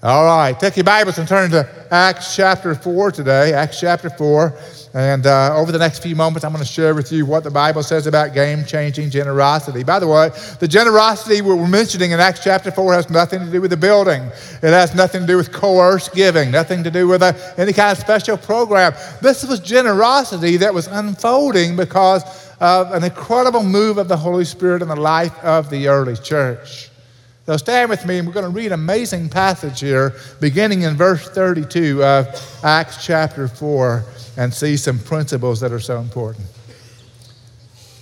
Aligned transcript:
All 0.00 0.24
right, 0.24 0.56
take 0.60 0.76
your 0.76 0.84
Bibles 0.84 1.18
and 1.18 1.26
turn 1.26 1.50
to 1.50 1.68
Acts 1.90 2.36
chapter 2.36 2.72
4 2.72 3.10
today. 3.10 3.52
Acts 3.52 3.80
chapter 3.80 4.08
4. 4.08 4.56
And 4.94 5.26
uh, 5.26 5.56
over 5.56 5.72
the 5.72 5.78
next 5.80 6.04
few 6.04 6.14
moments, 6.14 6.44
I'm 6.44 6.52
going 6.52 6.64
to 6.64 6.70
share 6.70 6.94
with 6.94 7.10
you 7.10 7.26
what 7.26 7.42
the 7.42 7.50
Bible 7.50 7.82
says 7.82 8.06
about 8.06 8.32
game 8.32 8.64
changing 8.64 9.10
generosity. 9.10 9.82
By 9.82 9.98
the 9.98 10.06
way, 10.06 10.30
the 10.60 10.68
generosity 10.68 11.42
we're 11.42 11.66
mentioning 11.66 12.12
in 12.12 12.20
Acts 12.20 12.44
chapter 12.44 12.70
4 12.70 12.94
has 12.94 13.10
nothing 13.10 13.40
to 13.44 13.50
do 13.50 13.60
with 13.60 13.72
the 13.72 13.76
building, 13.76 14.22
it 14.22 14.70
has 14.70 14.94
nothing 14.94 15.22
to 15.22 15.26
do 15.26 15.36
with 15.36 15.50
coerced 15.50 16.14
giving, 16.14 16.52
nothing 16.52 16.84
to 16.84 16.92
do 16.92 17.08
with 17.08 17.24
a, 17.24 17.54
any 17.58 17.72
kind 17.72 17.90
of 17.90 17.98
special 17.98 18.36
program. 18.36 18.94
This 19.20 19.44
was 19.48 19.58
generosity 19.58 20.58
that 20.58 20.72
was 20.72 20.86
unfolding 20.86 21.74
because 21.74 22.22
of 22.60 22.92
an 22.92 23.02
incredible 23.02 23.64
move 23.64 23.98
of 23.98 24.06
the 24.06 24.16
Holy 24.16 24.44
Spirit 24.44 24.80
in 24.80 24.86
the 24.86 24.94
life 24.94 25.36
of 25.42 25.70
the 25.70 25.88
early 25.88 26.14
church. 26.14 26.87
So 27.48 27.56
stand 27.56 27.88
with 27.88 28.04
me, 28.04 28.18
and 28.18 28.28
we're 28.28 28.34
going 28.34 28.44
to 28.44 28.50
read 28.50 28.66
an 28.66 28.72
amazing 28.74 29.30
passage 29.30 29.80
here, 29.80 30.12
beginning 30.38 30.82
in 30.82 30.98
verse 30.98 31.26
32 31.30 32.04
of 32.04 32.60
Acts 32.62 33.02
chapter 33.02 33.48
4, 33.48 34.04
and 34.36 34.52
see 34.52 34.76
some 34.76 34.98
principles 34.98 35.58
that 35.60 35.72
are 35.72 35.80
so 35.80 35.98
important. 35.98 36.44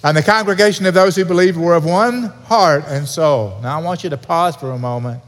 And 0.02 0.16
the 0.16 0.23
congregation 0.24 0.84
of 0.84 0.95
those 0.95 1.14
who 1.14 1.24
believed 1.24 1.56
were 1.56 1.77
of 1.77 1.84
one 1.84 2.24
heart 2.24 2.87
and 2.88 3.06
soul. 3.06 3.60
Now 3.62 3.78
I 3.78 3.82
want 3.84 4.02
you 4.02 4.10
to 4.10 4.16
pause 4.16 4.56
for 4.56 4.73
a 4.73 4.78
moment. 4.80 5.23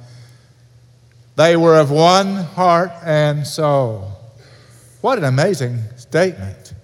They 1.37 1.57
were 1.57 1.79
of 1.79 1.93
one 1.93 2.35
heart 2.35 2.91
and 3.05 3.47
soul. 3.47 4.11
What 5.01 5.19
an 5.19 5.25
amazing 5.27 5.79
statement. 5.95 6.75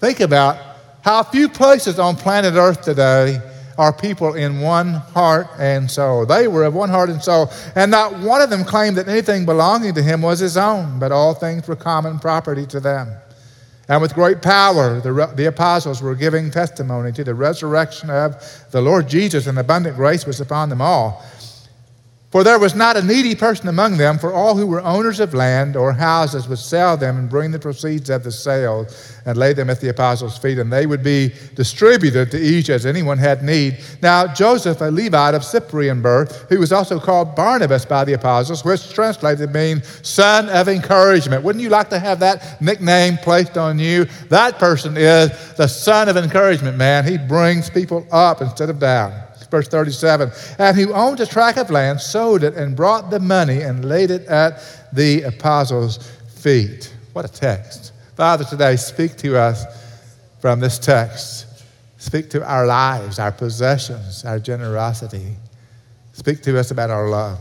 Think 0.00 0.20
about 0.20 0.56
how 1.02 1.22
few 1.22 1.50
places 1.50 1.98
on 1.98 2.16
planet 2.16 2.54
Earth 2.54 2.80
today 2.80 3.42
are 3.78 3.92
people 3.92 4.34
in 4.34 4.60
one 4.60 4.94
heart 4.94 5.46
and 5.58 5.90
soul. 5.90 6.26
They 6.26 6.48
were 6.48 6.64
of 6.64 6.74
one 6.74 6.88
heart 6.88 7.10
and 7.10 7.22
soul, 7.22 7.50
and 7.74 7.90
not 7.90 8.18
one 8.18 8.42
of 8.42 8.50
them 8.50 8.64
claimed 8.64 8.96
that 8.96 9.08
anything 9.08 9.44
belonging 9.44 9.94
to 9.94 10.02
him 10.02 10.22
was 10.22 10.38
his 10.38 10.56
own, 10.56 10.98
but 10.98 11.12
all 11.12 11.34
things 11.34 11.66
were 11.66 11.76
common 11.76 12.18
property 12.18 12.66
to 12.66 12.80
them. 12.80 13.08
And 13.88 14.00
with 14.00 14.14
great 14.14 14.40
power, 14.42 15.00
the, 15.00 15.32
the 15.34 15.46
apostles 15.46 16.00
were 16.00 16.14
giving 16.14 16.50
testimony 16.50 17.12
to 17.12 17.24
the 17.24 17.34
resurrection 17.34 18.10
of 18.10 18.36
the 18.70 18.80
Lord 18.80 19.08
Jesus, 19.08 19.46
and 19.46 19.58
abundant 19.58 19.96
grace 19.96 20.24
was 20.24 20.40
upon 20.40 20.68
them 20.68 20.80
all. 20.80 21.24
For 22.32 22.42
there 22.42 22.58
was 22.58 22.74
not 22.74 22.96
a 22.96 23.02
needy 23.02 23.34
person 23.34 23.68
among 23.68 23.98
them, 23.98 24.18
for 24.18 24.32
all 24.32 24.56
who 24.56 24.66
were 24.66 24.80
owners 24.80 25.20
of 25.20 25.34
land 25.34 25.76
or 25.76 25.92
houses 25.92 26.48
would 26.48 26.58
sell 26.58 26.96
them 26.96 27.18
and 27.18 27.28
bring 27.28 27.50
the 27.50 27.58
proceeds 27.58 28.08
of 28.08 28.24
the 28.24 28.32
sale 28.32 28.86
and 29.26 29.36
lay 29.36 29.52
them 29.52 29.68
at 29.68 29.82
the 29.82 29.90
apostles' 29.90 30.38
feet, 30.38 30.58
and 30.58 30.72
they 30.72 30.86
would 30.86 31.02
be 31.02 31.34
distributed 31.54 32.30
to 32.30 32.40
each 32.40 32.70
as 32.70 32.86
anyone 32.86 33.18
had 33.18 33.42
need. 33.42 33.76
Now, 34.00 34.26
Joseph, 34.26 34.80
a 34.80 34.90
Levite 34.90 35.34
of 35.34 35.44
Cyprian 35.44 36.00
birth, 36.00 36.46
who 36.48 36.58
was 36.58 36.72
also 36.72 36.98
called 36.98 37.36
Barnabas 37.36 37.84
by 37.84 38.02
the 38.04 38.14
apostles, 38.14 38.64
which 38.64 38.94
translated 38.94 39.52
means 39.52 39.86
son 40.00 40.48
of 40.48 40.68
encouragement. 40.68 41.44
Wouldn't 41.44 41.62
you 41.62 41.68
like 41.68 41.90
to 41.90 41.98
have 41.98 42.20
that 42.20 42.62
nickname 42.62 43.18
placed 43.18 43.58
on 43.58 43.78
you? 43.78 44.06
That 44.30 44.58
person 44.58 44.96
is 44.96 45.52
the 45.56 45.68
son 45.68 46.08
of 46.08 46.16
encouragement, 46.16 46.78
man. 46.78 47.04
He 47.04 47.18
brings 47.18 47.68
people 47.68 48.06
up 48.10 48.40
instead 48.40 48.70
of 48.70 48.78
down 48.78 49.12
verse 49.52 49.68
37. 49.68 50.32
And 50.58 50.76
who 50.76 50.92
owned 50.92 51.20
a 51.20 51.26
tract 51.26 51.58
of 51.58 51.70
land, 51.70 52.00
sold 52.00 52.42
it, 52.42 52.54
and 52.54 52.74
brought 52.74 53.10
the 53.10 53.20
money 53.20 53.60
and 53.60 53.84
laid 53.84 54.10
it 54.10 54.26
at 54.26 54.60
the 54.92 55.22
apostles' 55.22 55.98
feet. 56.34 56.92
What 57.12 57.24
a 57.24 57.28
text. 57.28 57.92
Father, 58.16 58.44
today, 58.44 58.74
speak 58.74 59.16
to 59.18 59.38
us 59.38 59.64
from 60.40 60.58
this 60.58 60.78
text. 60.80 61.46
Speak 61.98 62.30
to 62.30 62.44
our 62.44 62.66
lives, 62.66 63.20
our 63.20 63.30
possessions, 63.30 64.24
our 64.24 64.40
generosity. 64.40 65.36
Speak 66.12 66.42
to 66.42 66.58
us 66.58 66.72
about 66.72 66.90
our 66.90 67.08
love. 67.08 67.38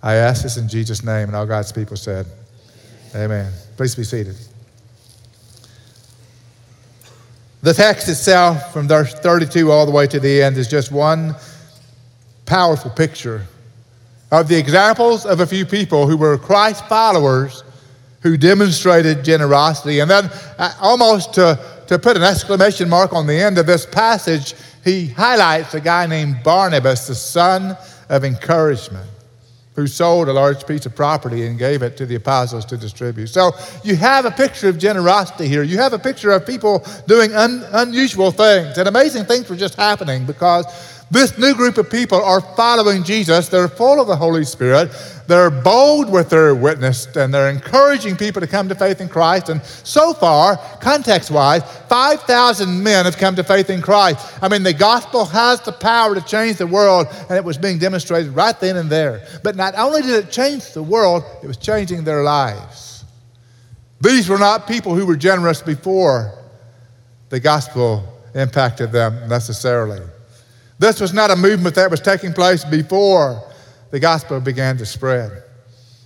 I 0.00 0.14
ask 0.14 0.44
this 0.44 0.56
in 0.58 0.68
Jesus' 0.68 1.02
name, 1.02 1.28
and 1.28 1.34
all 1.34 1.46
God's 1.46 1.72
people 1.72 1.96
said, 1.96 2.26
Amen. 3.16 3.52
Please 3.76 3.96
be 3.96 4.04
seated. 4.04 4.36
The 7.60 7.74
text 7.74 8.08
itself, 8.08 8.72
from 8.72 8.86
verse 8.86 9.12
32 9.14 9.72
all 9.72 9.84
the 9.84 9.90
way 9.90 10.06
to 10.06 10.20
the 10.20 10.42
end, 10.42 10.56
is 10.56 10.68
just 10.68 10.92
one 10.92 11.34
powerful 12.46 12.90
picture 12.90 13.46
of 14.30 14.46
the 14.46 14.56
examples 14.56 15.26
of 15.26 15.40
a 15.40 15.46
few 15.46 15.66
people 15.66 16.06
who 16.06 16.16
were 16.16 16.38
Christ 16.38 16.86
followers 16.86 17.64
who 18.22 18.36
demonstrated 18.36 19.24
generosity. 19.24 20.00
And 20.00 20.10
then, 20.10 20.30
uh, 20.58 20.72
almost 20.80 21.34
to, 21.34 21.58
to 21.88 21.98
put 21.98 22.16
an 22.16 22.22
exclamation 22.22 22.88
mark 22.88 23.12
on 23.12 23.26
the 23.26 23.34
end 23.34 23.58
of 23.58 23.66
this 23.66 23.86
passage, 23.86 24.54
he 24.84 25.08
highlights 25.08 25.74
a 25.74 25.80
guy 25.80 26.06
named 26.06 26.42
Barnabas, 26.44 27.08
the 27.08 27.14
son 27.14 27.76
of 28.08 28.24
encouragement 28.24 29.08
who 29.78 29.86
sold 29.86 30.28
a 30.28 30.32
large 30.32 30.66
piece 30.66 30.86
of 30.86 30.94
property 30.96 31.46
and 31.46 31.56
gave 31.56 31.82
it 31.82 31.96
to 31.96 32.04
the 32.04 32.16
apostles 32.16 32.64
to 32.64 32.76
distribute. 32.76 33.28
So 33.28 33.52
you 33.84 33.94
have 33.94 34.24
a 34.24 34.30
picture 34.32 34.68
of 34.68 34.76
generosity 34.76 35.46
here. 35.46 35.62
You 35.62 35.78
have 35.78 35.92
a 35.92 35.98
picture 36.00 36.32
of 36.32 36.44
people 36.44 36.84
doing 37.06 37.32
un- 37.32 37.64
unusual 37.70 38.32
things, 38.32 38.76
and 38.76 38.88
amazing 38.88 39.26
things 39.26 39.48
were 39.48 39.54
just 39.54 39.76
happening 39.76 40.26
because 40.26 40.66
this 41.10 41.38
new 41.38 41.54
group 41.54 41.78
of 41.78 41.90
people 41.90 42.22
are 42.22 42.40
following 42.40 43.02
Jesus. 43.02 43.48
They're 43.48 43.68
full 43.68 44.00
of 44.00 44.08
the 44.08 44.16
Holy 44.16 44.44
Spirit. 44.44 44.90
They're 45.26 45.50
bold 45.50 46.10
with 46.10 46.28
their 46.28 46.54
witness 46.54 47.06
and 47.16 47.32
they're 47.32 47.48
encouraging 47.48 48.16
people 48.16 48.40
to 48.40 48.46
come 48.46 48.68
to 48.68 48.74
faith 48.74 49.00
in 49.00 49.08
Christ. 49.08 49.48
And 49.48 49.62
so 49.62 50.12
far, 50.12 50.56
context 50.80 51.30
wise, 51.30 51.62
5,000 51.88 52.82
men 52.82 53.06
have 53.06 53.16
come 53.16 53.36
to 53.36 53.44
faith 53.44 53.70
in 53.70 53.80
Christ. 53.80 54.38
I 54.42 54.48
mean, 54.48 54.62
the 54.62 54.74
gospel 54.74 55.24
has 55.24 55.60
the 55.62 55.72
power 55.72 56.14
to 56.14 56.20
change 56.20 56.56
the 56.56 56.66
world, 56.66 57.06
and 57.28 57.38
it 57.38 57.44
was 57.44 57.56
being 57.56 57.78
demonstrated 57.78 58.32
right 58.32 58.58
then 58.60 58.76
and 58.76 58.90
there. 58.90 59.26
But 59.42 59.56
not 59.56 59.74
only 59.76 60.02
did 60.02 60.26
it 60.26 60.30
change 60.30 60.72
the 60.72 60.82
world, 60.82 61.24
it 61.42 61.46
was 61.46 61.56
changing 61.56 62.04
their 62.04 62.22
lives. 62.22 63.04
These 64.00 64.28
were 64.28 64.38
not 64.38 64.66
people 64.68 64.94
who 64.94 65.06
were 65.06 65.16
generous 65.16 65.62
before 65.62 66.32
the 67.30 67.40
gospel 67.40 68.04
impacted 68.34 68.92
them 68.92 69.28
necessarily. 69.28 70.00
This 70.78 71.00
was 71.00 71.12
not 71.12 71.30
a 71.30 71.36
movement 71.36 71.74
that 71.74 71.90
was 71.90 72.00
taking 72.00 72.32
place 72.32 72.64
before 72.64 73.42
the 73.90 73.98
gospel 73.98 74.40
began 74.40 74.76
to 74.78 74.86
spread. 74.86 75.42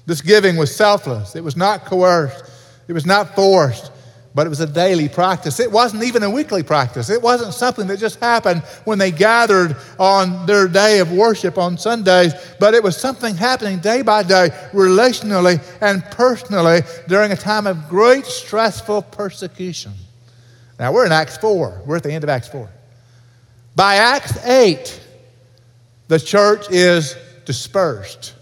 This 0.06 0.20
giving 0.20 0.56
was 0.56 0.74
selfless, 0.74 1.36
it 1.36 1.44
was 1.44 1.56
not 1.56 1.84
coerced, 1.84 2.50
it 2.88 2.92
was 2.92 3.06
not 3.06 3.34
forced, 3.34 3.92
but 4.34 4.46
it 4.46 4.50
was 4.50 4.60
a 4.60 4.66
daily 4.66 5.08
practice. 5.08 5.60
It 5.60 5.70
wasn't 5.70 6.04
even 6.04 6.22
a 6.22 6.30
weekly 6.30 6.62
practice. 6.62 7.10
It 7.10 7.20
wasn't 7.20 7.52
something 7.52 7.86
that 7.88 7.98
just 7.98 8.18
happened 8.18 8.62
when 8.84 8.98
they 8.98 9.10
gathered 9.10 9.76
on 9.98 10.46
their 10.46 10.66
day 10.68 11.00
of 11.00 11.12
worship 11.12 11.58
on 11.58 11.76
Sundays, 11.76 12.32
but 12.58 12.72
it 12.72 12.82
was 12.82 12.96
something 12.96 13.34
happening 13.34 13.78
day 13.78 14.00
by 14.00 14.22
day, 14.22 14.48
relationally 14.72 15.62
and 15.82 16.02
personally, 16.04 16.80
during 17.08 17.32
a 17.32 17.36
time 17.36 17.66
of 17.66 17.88
great 17.88 18.24
stressful 18.24 19.02
persecution. 19.02 19.92
Now, 20.78 20.92
we're 20.92 21.06
in 21.06 21.12
Acts 21.12 21.36
4. 21.36 21.82
We're 21.84 21.96
at 21.96 22.02
the 22.02 22.12
end 22.12 22.24
of 22.24 22.30
Acts 22.30 22.48
4. 22.48 22.68
By 23.74 23.96
Acts 23.96 24.36
8, 24.44 25.00
the 26.08 26.20
church 26.20 26.70
is 26.70 27.16
dispersed. 27.44 28.34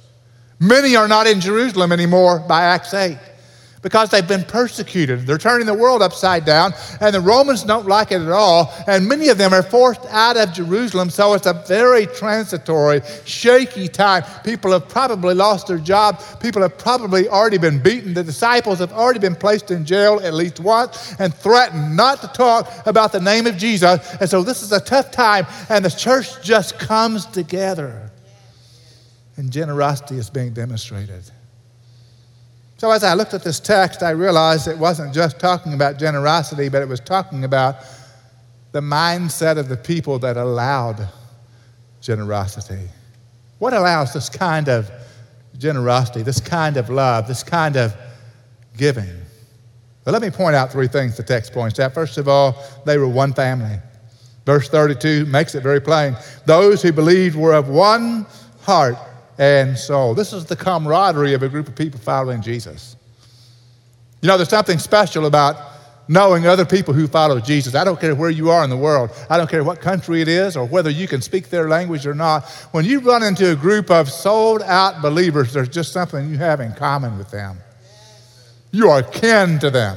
Many 0.59 0.97
are 0.97 1.09
not 1.09 1.27
in 1.27 1.41
Jerusalem 1.41 1.93
anymore 1.93 2.41
by 2.41 2.63
Acts 2.65 2.93
8 2.93 3.17
because 3.83 4.11
they've 4.11 4.27
been 4.27 4.45
persecuted. 4.45 5.27
They're 5.27 5.39
turning 5.39 5.67
the 5.67 5.75
world 5.75 6.03
upside 6.03 6.45
down, 6.45 6.75
and 7.01 7.15
the 7.15 7.21
Romans 7.21 7.63
don't 7.63 7.87
like 7.87 8.13
it 8.13 8.21
at 8.21 8.31
all. 8.31 8.73
And 8.87 9.09
many 9.09 9.29
of 9.29 9.39
them 9.39 9.55
are 9.55 9.63
forced 9.63 10.05
out 10.11 10.37
of 10.37 10.53
Jerusalem, 10.53 11.11
so 11.11 11.35
it's 11.35 11.47
a 11.47 11.55
very 11.67 12.07
transitory, 12.07 13.01
shaky 13.25 13.89
time. 13.89 14.25
People 14.45 14.73
have 14.73 14.89
probably 14.89 15.35
lost 15.35 15.69
their 15.69 15.79
job. 15.79 16.23
People 16.41 16.63
have 16.63 16.77
probably 16.77 17.29
already 17.29 17.59
been 17.59 17.83
beaten. 17.83 18.13
The 18.13 18.25
disciples 18.25 18.79
have 18.81 18.93
already 18.93 19.21
been 19.21 19.37
placed 19.37 19.71
in 19.71 19.87
jail 19.87 20.21
at 20.23 20.35
least 20.35 20.61
once 20.61 21.15
and 21.19 21.35
threatened 21.35 21.97
not 21.97 22.21
to 22.21 22.29
talk 22.29 22.71
about 22.87 23.13
the 23.13 23.21
name 23.21 23.47
of 23.47 23.57
Jesus. 23.57 24.15
And 24.21 24.29
so 24.29 24.43
this 24.43 24.63
is 24.63 24.73
a 24.73 24.81
tough 24.81 25.11
time, 25.11 25.47
and 25.69 25.85
the 25.85 25.91
church 25.91 26.43
just 26.43 26.79
comes 26.79 27.25
together. 27.27 28.11
And 29.37 29.51
generosity 29.51 30.19
is 30.19 30.29
being 30.29 30.53
demonstrated. 30.53 31.23
So, 32.81 32.91
as 32.93 33.05
I 33.05 33.13
looked 33.13 33.35
at 33.35 33.45
this 33.45 33.61
text, 33.61 34.03
I 34.03 34.13
realized 34.13 34.67
it 34.67 34.79
wasn't 34.79 35.13
just 35.13 35.39
talking 35.39 35.75
about 35.75 35.99
generosity, 35.99 36.71
but 36.71 36.81
it 36.81 36.89
was 36.89 36.99
talking 36.99 37.45
about 37.45 37.77
the 38.73 38.81
mindset 38.81 39.59
of 39.59 39.69
the 39.69 39.77
people 39.77 40.19
that 40.21 40.39
allowed 40.39 41.07
generosity. 42.01 42.89
What 43.59 43.75
allows 43.75 44.15
this 44.15 44.31
kind 44.31 44.71
of 44.71 44.91
generosity, 45.59 46.23
this 46.23 46.41
kind 46.41 46.79
of 46.79 46.89
love, 46.89 47.29
this 47.29 47.43
kind 47.43 47.77
of 47.77 47.95
giving? 48.79 49.15
But 50.05 50.13
let 50.13 50.23
me 50.23 50.31
point 50.31 50.57
out 50.57 50.73
three 50.73 50.89
things 50.89 51.19
the 51.19 51.23
text 51.23 51.53
points 51.53 51.79
out. 51.79 51.93
First 51.93 52.17
of 52.17 52.29
all, 52.29 52.65
they 52.87 52.97
were 52.97 53.09
one 53.09 53.35
family. 53.35 53.79
Verse 54.47 54.71
32 54.71 55.27
makes 55.27 55.55
it 55.55 55.63
very 55.63 55.83
plain. 55.83 56.17
Those 56.47 56.81
who 56.81 56.93
believed 56.93 57.37
were 57.37 57.53
of 57.53 57.69
one 57.69 58.25
heart 58.63 58.97
and 59.41 59.77
soul. 59.77 60.15
This 60.15 60.35
is 60.35 60.45
the 60.45 60.55
camaraderie 60.55 61.33
of 61.33 61.43
a 61.43 61.49
group 61.49 61.67
of 61.67 61.75
people 61.75 61.99
following 61.99 62.43
Jesus. 62.43 62.95
You 64.21 64.29
know, 64.29 64.37
there's 64.37 64.51
something 64.51 64.79
special 64.79 65.25
about 65.25 65.57
knowing 66.09 66.47
other 66.47 66.67
people 66.67 66.93
who 66.93 67.07
follow 67.09 67.41
Jesus. 67.41 67.75
I 67.75 67.83
don't 67.83 67.99
care 67.99 68.15
where 68.15 68.29
you 68.29 68.51
are 68.51 68.63
in 68.63 68.69
the 68.69 68.77
world. 68.77 69.11
I 69.31 69.39
don't 69.39 69.49
care 69.49 69.65
what 69.65 69.81
country 69.81 70.21
it 70.21 70.29
is 70.29 70.59
or 70.59 70.67
whether 70.67 70.91
you 70.91 71.09
can 71.09 71.23
speak 71.23 71.49
their 71.49 71.71
language 71.71 72.07
or 72.07 72.15
not. 72.15 72.51
When 72.73 72.85
you 72.85 73.01
run 73.01 73.23
into 73.23 73.51
a 73.51 73.57
group 73.57 73.91
of 73.91 74.11
sold 74.11 74.61
out 74.61 75.01
believers, 75.01 75.55
there's 75.55 75.71
just 75.71 75.93
something 75.93 76.29
you 76.29 76.37
have 76.37 76.61
in 76.61 76.75
common 76.75 77.17
with 77.17 77.31
them. 77.31 77.57
You 78.73 78.91
are 78.91 79.03
kin 79.03 79.59
to 79.61 79.71
them. 79.71 79.97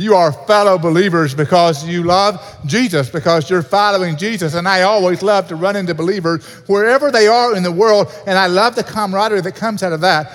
You 0.00 0.14
are 0.14 0.32
fellow 0.32 0.78
believers 0.78 1.34
because 1.34 1.86
you 1.86 2.04
love 2.04 2.40
Jesus, 2.64 3.10
because 3.10 3.50
you're 3.50 3.60
following 3.60 4.16
Jesus. 4.16 4.54
And 4.54 4.66
I 4.66 4.80
always 4.80 5.22
love 5.22 5.46
to 5.48 5.56
run 5.56 5.76
into 5.76 5.94
believers 5.94 6.42
wherever 6.66 7.10
they 7.10 7.28
are 7.28 7.54
in 7.54 7.62
the 7.62 7.70
world, 7.70 8.10
and 8.26 8.38
I 8.38 8.46
love 8.46 8.76
the 8.76 8.82
camaraderie 8.82 9.42
that 9.42 9.56
comes 9.56 9.82
out 9.82 9.92
of 9.92 10.00
that. 10.00 10.32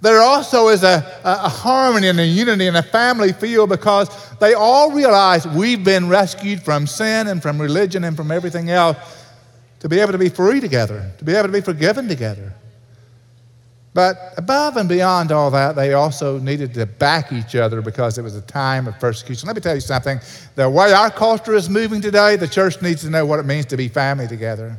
There 0.00 0.22
also 0.22 0.68
is 0.68 0.84
a, 0.84 1.20
a, 1.22 1.50
harmony 1.50 2.08
and 2.08 2.18
a 2.18 2.24
unity 2.26 2.66
and 2.66 2.78
a 2.78 2.82
family 2.82 3.34
feel 3.34 3.66
because 3.66 4.08
they 4.38 4.54
all 4.54 4.90
realize 4.90 5.46
we've 5.48 5.84
been 5.84 6.08
rescued 6.08 6.62
from 6.62 6.86
sin 6.86 7.26
and 7.26 7.42
from 7.42 7.60
religion 7.60 8.04
and 8.04 8.16
from 8.16 8.30
everything 8.30 8.70
else 8.70 8.96
to 9.80 9.88
be 9.90 10.00
able 10.00 10.12
to 10.12 10.18
be 10.18 10.30
free 10.30 10.60
together, 10.60 11.12
to 11.18 11.24
be 11.24 11.34
able 11.34 11.48
to 11.48 11.52
be 11.52 11.60
forgiven 11.60 12.08
together. 12.08 12.54
But 13.94 14.34
above 14.36 14.76
and 14.76 14.88
beyond 14.88 15.30
all 15.30 15.52
that, 15.52 15.76
they 15.76 15.92
also 15.92 16.40
needed 16.40 16.74
to 16.74 16.84
back 16.84 17.32
each 17.32 17.54
other 17.54 17.80
because 17.80 18.18
it 18.18 18.22
was 18.22 18.34
a 18.34 18.42
time 18.42 18.88
of 18.88 18.98
persecution. 18.98 19.46
Let 19.46 19.54
me 19.54 19.62
tell 19.62 19.76
you 19.76 19.80
something. 19.80 20.18
The 20.56 20.68
way 20.68 20.92
our 20.92 21.12
culture 21.12 21.54
is 21.54 21.70
moving 21.70 22.00
today, 22.00 22.34
the 22.34 22.48
church 22.48 22.82
needs 22.82 23.02
to 23.02 23.10
know 23.10 23.24
what 23.24 23.38
it 23.38 23.46
means 23.46 23.66
to 23.66 23.76
be 23.76 23.86
family 23.86 24.26
together. 24.26 24.76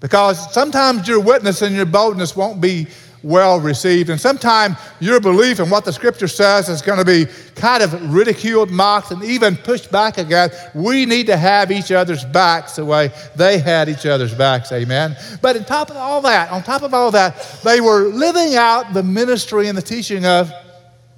Because 0.00 0.52
sometimes 0.52 1.08
your 1.08 1.18
witness 1.18 1.62
and 1.62 1.74
your 1.74 1.86
boldness 1.86 2.36
won't 2.36 2.60
be 2.60 2.88
well 3.24 3.58
received. 3.58 4.10
And 4.10 4.20
sometimes 4.20 4.76
your 5.00 5.18
belief 5.18 5.58
in 5.58 5.70
what 5.70 5.84
the 5.84 5.92
scripture 5.92 6.28
says 6.28 6.68
is 6.68 6.82
going 6.82 6.98
to 6.98 7.04
be 7.04 7.26
kind 7.54 7.82
of 7.82 8.14
ridiculed, 8.14 8.70
mocked, 8.70 9.10
and 9.10 9.24
even 9.24 9.56
pushed 9.56 9.90
back 9.90 10.18
against. 10.18 10.56
We 10.74 11.06
need 11.06 11.26
to 11.26 11.36
have 11.36 11.72
each 11.72 11.90
other's 11.90 12.24
backs 12.26 12.76
the 12.76 12.84
way 12.84 13.10
they 13.34 13.58
had 13.58 13.88
each 13.88 14.04
other's 14.04 14.34
backs. 14.34 14.70
Amen. 14.72 15.16
But 15.40 15.56
on 15.56 15.64
top 15.64 15.90
of 15.90 15.96
all 15.96 16.20
that, 16.20 16.50
on 16.50 16.62
top 16.62 16.82
of 16.82 16.92
all 16.92 17.10
that, 17.12 17.60
they 17.64 17.80
were 17.80 18.08
living 18.08 18.56
out 18.56 18.92
the 18.92 19.02
ministry 19.02 19.68
and 19.68 19.76
the 19.76 19.82
teaching 19.82 20.26
of 20.26 20.52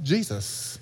Jesus. 0.03 0.79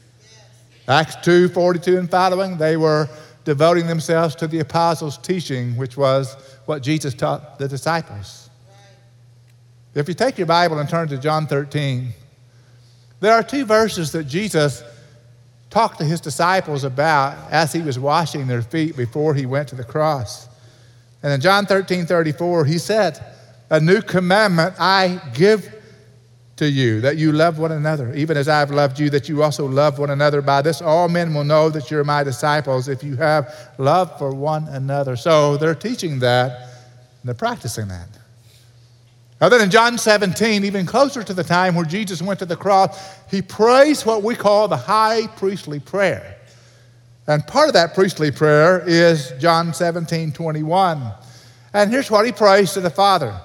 Acts 0.86 1.16
2 1.22 1.48
42 1.48 1.96
and 1.96 2.10
following, 2.10 2.58
they 2.58 2.76
were 2.76 3.08
devoting 3.44 3.86
themselves 3.86 4.34
to 4.36 4.46
the 4.46 4.60
apostles' 4.60 5.16
teaching, 5.18 5.76
which 5.76 5.96
was 5.96 6.34
what 6.66 6.82
Jesus 6.82 7.14
taught 7.14 7.58
the 7.58 7.66
disciples. 7.66 8.44
If 9.94 10.08
you 10.08 10.14
take 10.14 10.38
your 10.38 10.46
Bible 10.46 10.79
and 10.79 10.88
turn 10.88 11.08
to 11.08 11.19
John 11.19 11.46
13, 11.46 12.12
there 13.20 13.32
are 13.32 13.43
two 13.43 13.64
verses 13.64 14.11
that 14.12 14.25
Jesus 14.25 14.82
talked 15.70 15.99
to 15.99 16.05
his 16.05 16.20
disciples 16.20 16.85
about 16.85 17.50
as 17.50 17.73
he 17.73 17.81
was 17.81 17.99
washing 17.99 18.46
their 18.46 18.62
feet 18.62 18.96
before 18.96 19.35
he 19.35 19.46
went 19.46 19.69
to 19.69 19.76
the 19.76 19.85
cross. 19.85 20.49
And 21.23 21.32
in 21.32 21.41
John 21.41 21.67
13 21.67 22.06
34, 22.06 22.64
he 22.64 22.79
said, 22.79 23.25
A 23.70 23.81
new 23.81 24.02
commandment 24.02 24.75
I 24.79 25.20
give 25.32 25.73
to 26.56 26.69
you, 26.69 27.00
that 27.00 27.17
you 27.17 27.32
love 27.32 27.58
one 27.58 27.73
another, 27.73 28.12
even 28.14 28.37
as 28.37 28.49
I've 28.49 28.70
loved 28.70 29.00
you, 29.00 29.11
that 29.11 29.29
you 29.29 29.43
also 29.43 29.67
love 29.67 29.99
one 29.99 30.11
another. 30.11 30.43
By 30.43 30.62
this, 30.62 30.82
all 30.82 31.08
men 31.08 31.35
will 31.35 31.44
know 31.44 31.70
that 31.70 31.91
you're 31.91 32.05
my 32.05 32.23
disciples 32.23 32.88
if 32.88 33.02
you 33.02 33.17
have 33.17 33.73
love 33.79 34.17
for 34.19 34.32
one 34.35 34.69
another. 34.69 35.17
So 35.17 35.56
they're 35.56 35.75
teaching 35.75 36.19
that, 36.20 36.52
and 36.52 37.25
they're 37.25 37.35
practicing 37.35 37.88
that. 37.88 38.08
Now, 39.40 39.48
then 39.48 39.60
in 39.60 39.70
John 39.70 39.98
17, 39.98 40.64
even 40.64 40.86
closer 40.86 41.22
to 41.22 41.34
the 41.34 41.44
time 41.44 41.75
where 41.75 41.84
Jesus 41.84 42.22
went 42.22 42.38
to 42.38 42.46
the 42.46 42.56
cross, 42.56 43.19
he 43.31 43.42
prays 43.42 44.06
what 44.06 44.22
we 44.22 44.34
call 44.34 44.69
the 44.69 44.76
high 44.76 45.26
priestly 45.26 45.81
prayer. 45.81 46.36
And 47.26 47.46
part 47.46 47.69
of 47.69 47.75
that 47.75 47.94
priestly 47.94 48.31
prayer 48.31 48.82
is 48.86 49.32
John 49.40 49.75
17, 49.75 50.32
21. 50.32 51.12
And 51.72 51.90
here's 51.90 52.10
what 52.10 52.26
he 52.26 52.32
prays 52.32 52.72
to 52.75 52.81
the 52.81 52.90
Father 52.90 53.38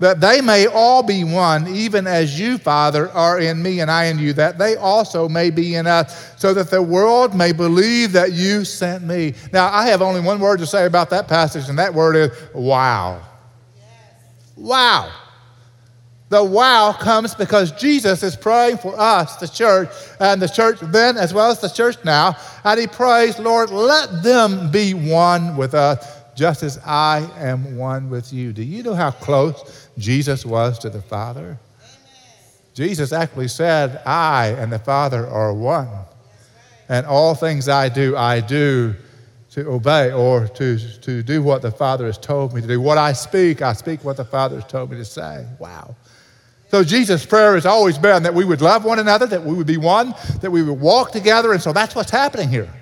that 0.00 0.18
they 0.18 0.40
may 0.40 0.66
all 0.66 1.02
be 1.02 1.24
one, 1.24 1.68
even 1.68 2.06
as 2.06 2.40
you, 2.40 2.56
Father, 2.56 3.10
are 3.10 3.38
in 3.38 3.62
me 3.62 3.80
and 3.80 3.90
I 3.90 4.06
in 4.06 4.18
you, 4.18 4.32
that 4.32 4.58
they 4.58 4.76
also 4.76 5.28
may 5.28 5.50
be 5.50 5.74
in 5.74 5.86
us, 5.86 6.34
so 6.40 6.54
that 6.54 6.70
the 6.70 6.82
world 6.82 7.34
may 7.34 7.52
believe 7.52 8.12
that 8.12 8.32
you 8.32 8.64
sent 8.64 9.04
me. 9.04 9.34
Now, 9.52 9.70
I 9.70 9.86
have 9.88 10.00
only 10.00 10.22
one 10.22 10.40
word 10.40 10.58
to 10.60 10.66
say 10.66 10.86
about 10.86 11.10
that 11.10 11.28
passage, 11.28 11.68
and 11.68 11.78
that 11.78 11.92
word 11.92 12.16
is 12.16 12.30
wow. 12.54 13.20
Wow. 14.60 15.10
The 16.28 16.44
wow 16.44 16.92
comes 16.92 17.34
because 17.34 17.72
Jesus 17.72 18.22
is 18.22 18.36
praying 18.36 18.78
for 18.78 18.94
us, 18.96 19.36
the 19.36 19.48
church, 19.48 19.88
and 20.20 20.40
the 20.40 20.48
church 20.48 20.78
then 20.80 21.16
as 21.16 21.34
well 21.34 21.50
as 21.50 21.60
the 21.60 21.68
church 21.68 21.96
now. 22.04 22.36
And 22.62 22.78
he 22.78 22.86
prays, 22.86 23.38
Lord, 23.40 23.70
let 23.70 24.22
them 24.22 24.70
be 24.70 24.94
one 24.94 25.56
with 25.56 25.74
us, 25.74 26.06
just 26.36 26.62
as 26.62 26.78
I 26.86 27.28
am 27.38 27.76
one 27.76 28.10
with 28.10 28.32
you. 28.32 28.52
Do 28.52 28.62
you 28.62 28.84
know 28.84 28.94
how 28.94 29.10
close 29.10 29.88
Jesus 29.98 30.46
was 30.46 30.78
to 30.80 30.90
the 30.90 31.02
Father? 31.02 31.58
Amen. 31.80 31.98
Jesus 32.74 33.12
actually 33.12 33.48
said, 33.48 34.00
I 34.06 34.54
and 34.58 34.70
the 34.70 34.78
Father 34.78 35.26
are 35.26 35.52
one. 35.52 35.88
Right. 35.88 36.04
And 36.88 37.06
all 37.06 37.34
things 37.34 37.68
I 37.68 37.88
do, 37.88 38.16
I 38.16 38.40
do 38.40 38.94
to 39.50 39.68
obey 39.68 40.12
or 40.12 40.46
to, 40.46 40.78
to 41.00 41.22
do 41.22 41.42
what 41.42 41.60
the 41.60 41.70
Father 41.70 42.06
has 42.06 42.16
told 42.16 42.54
me 42.54 42.60
to 42.60 42.66
do. 42.66 42.80
What 42.80 42.98
I 42.98 43.12
speak, 43.12 43.62
I 43.62 43.72
speak 43.72 44.04
what 44.04 44.16
the 44.16 44.24
Father 44.24 44.56
has 44.56 44.64
told 44.64 44.90
me 44.90 44.96
to 44.96 45.04
say. 45.04 45.46
Wow. 45.58 45.96
So 46.70 46.84
Jesus' 46.84 47.26
prayer 47.26 47.54
has 47.54 47.66
always 47.66 47.98
been 47.98 48.22
that 48.22 48.32
we 48.32 48.44
would 48.44 48.60
love 48.60 48.84
one 48.84 49.00
another, 49.00 49.26
that 49.26 49.42
we 49.42 49.54
would 49.54 49.66
be 49.66 49.76
one, 49.76 50.14
that 50.40 50.52
we 50.52 50.62
would 50.62 50.80
walk 50.80 51.10
together, 51.10 51.52
and 51.52 51.60
so 51.60 51.72
that's 51.72 51.96
what's 51.96 52.12
happening 52.12 52.48
here. 52.48 52.72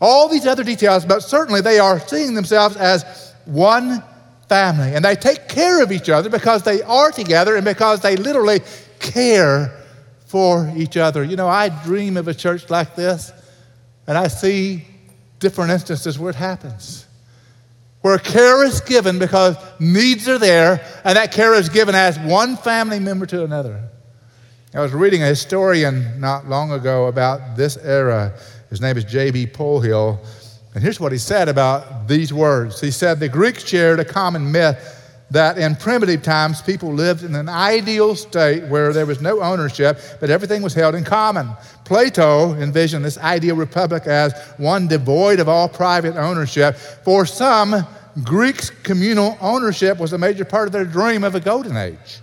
All 0.00 0.28
these 0.28 0.46
other 0.46 0.64
details, 0.64 1.04
but 1.04 1.20
certainly 1.20 1.60
they 1.60 1.78
are 1.78 2.00
seeing 2.00 2.34
themselves 2.34 2.76
as 2.76 3.34
one 3.44 4.02
family, 4.48 4.96
and 4.96 5.04
they 5.04 5.14
take 5.14 5.48
care 5.48 5.80
of 5.80 5.92
each 5.92 6.08
other 6.08 6.28
because 6.28 6.64
they 6.64 6.82
are 6.82 7.12
together 7.12 7.54
and 7.54 7.64
because 7.64 8.00
they 8.00 8.16
literally 8.16 8.60
care 8.98 9.84
for 10.26 10.72
each 10.76 10.96
other. 10.96 11.22
You 11.22 11.36
know, 11.36 11.46
I 11.46 11.68
dream 11.84 12.16
of 12.16 12.26
a 12.26 12.34
church 12.34 12.68
like 12.68 12.96
this, 12.96 13.32
and 14.08 14.18
I 14.18 14.26
see 14.26 14.84
different 15.38 15.70
instances 15.70 16.18
where 16.18 16.30
it 16.30 16.36
happens 16.36 17.06
where 18.00 18.18
care 18.18 18.64
is 18.64 18.80
given 18.80 19.18
because 19.18 19.56
needs 19.78 20.28
are 20.28 20.38
there, 20.38 20.84
and 21.04 21.16
that 21.16 21.32
care 21.32 21.54
is 21.54 21.68
given 21.68 21.94
as 21.94 22.18
one 22.20 22.56
family 22.56 22.98
member 22.98 23.26
to 23.26 23.44
another. 23.44 23.82
I 24.74 24.80
was 24.80 24.92
reading 24.92 25.22
a 25.22 25.26
historian 25.26 26.20
not 26.20 26.48
long 26.48 26.72
ago 26.72 27.06
about 27.06 27.56
this 27.56 27.76
era. 27.78 28.34
His 28.70 28.80
name 28.80 28.96
is 28.96 29.04
J.B. 29.04 29.46
Polhill. 29.48 30.18
And 30.74 30.82
here's 30.82 31.00
what 31.00 31.10
he 31.10 31.18
said 31.18 31.48
about 31.48 32.06
these 32.06 32.32
words. 32.32 32.80
He 32.80 32.90
said, 32.90 33.18
The 33.18 33.28
Greeks 33.28 33.66
shared 33.66 33.98
a 33.98 34.04
common 34.04 34.52
myth 34.52 34.97
that 35.30 35.58
in 35.58 35.76
primitive 35.76 36.22
times 36.22 36.62
people 36.62 36.92
lived 36.92 37.22
in 37.22 37.34
an 37.34 37.48
ideal 37.48 38.14
state 38.14 38.64
where 38.68 38.92
there 38.92 39.06
was 39.06 39.20
no 39.20 39.40
ownership, 39.40 40.00
but 40.20 40.30
everything 40.30 40.62
was 40.62 40.74
held 40.74 40.94
in 40.94 41.04
common. 41.04 41.50
Plato 41.84 42.54
envisioned 42.54 43.04
this 43.04 43.18
ideal 43.18 43.56
republic 43.56 44.06
as 44.06 44.32
one 44.56 44.88
devoid 44.88 45.38
of 45.40 45.48
all 45.48 45.68
private 45.68 46.16
ownership. 46.16 46.76
For 46.76 47.26
some, 47.26 47.86
Greeks' 48.24 48.70
communal 48.70 49.36
ownership 49.40 49.98
was 49.98 50.12
a 50.12 50.18
major 50.18 50.44
part 50.44 50.66
of 50.66 50.72
their 50.72 50.84
dream 50.84 51.24
of 51.24 51.34
a 51.34 51.40
golden 51.40 51.76
age. 51.76 52.20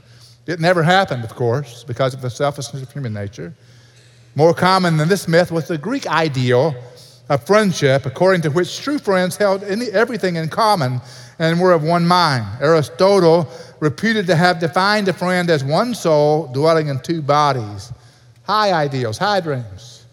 It 0.47 0.59
never 0.59 0.83
happened, 0.83 1.23
of 1.23 1.35
course, 1.35 1.83
because 1.83 2.13
of 2.13 2.21
the 2.21 2.29
selfishness 2.29 2.83
of 2.83 2.91
human 2.91 3.13
nature. 3.13 3.53
More 4.35 4.53
common 4.53 4.97
than 4.97 5.07
this 5.07 5.27
myth 5.27 5.51
was 5.51 5.67
the 5.67 5.77
Greek 5.77 6.07
ideal 6.07 6.75
of 7.29 7.43
friendship, 7.45 8.05
according 8.05 8.41
to 8.41 8.49
which 8.49 8.81
true 8.81 8.99
friends 8.99 9.37
held 9.37 9.63
any, 9.63 9.87
everything 9.87 10.35
in 10.35 10.49
common 10.49 11.01
and 11.39 11.57
we 11.57 11.63
were 11.63 11.73
of 11.73 11.83
one 11.83 12.05
mind. 12.05 12.45
Aristotle 12.61 13.49
reputed 13.79 14.27
to 14.27 14.35
have 14.35 14.59
defined 14.59 15.07
a 15.07 15.13
friend 15.13 15.49
as 15.49 15.63
one 15.63 15.93
soul 15.93 16.47
dwelling 16.47 16.87
in 16.87 16.99
two 16.99 17.21
bodies. 17.21 17.91
High 18.43 18.73
ideals, 18.73 19.17
high 19.17 19.41
dreams. 19.41 20.05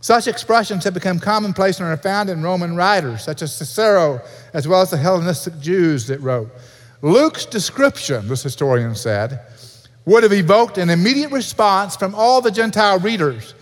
Such 0.00 0.28
expressions 0.28 0.84
have 0.84 0.92
become 0.92 1.18
commonplace 1.18 1.80
and 1.80 1.88
are 1.88 1.96
found 1.96 2.28
in 2.28 2.42
Roman 2.42 2.76
writers, 2.76 3.24
such 3.24 3.40
as 3.40 3.54
Cicero, 3.54 4.20
as 4.52 4.68
well 4.68 4.82
as 4.82 4.90
the 4.90 4.98
Hellenistic 4.98 5.58
Jews 5.60 6.06
that 6.08 6.20
wrote. 6.20 6.50
Luke's 7.00 7.46
description, 7.46 8.28
this 8.28 8.42
historian 8.42 8.94
said, 8.94 9.40
would 10.04 10.22
have 10.22 10.32
evoked 10.32 10.76
an 10.76 10.90
immediate 10.90 11.30
response 11.30 11.96
from 11.96 12.14
all 12.14 12.42
the 12.42 12.50
Gentile 12.50 12.98
readers 12.98 13.54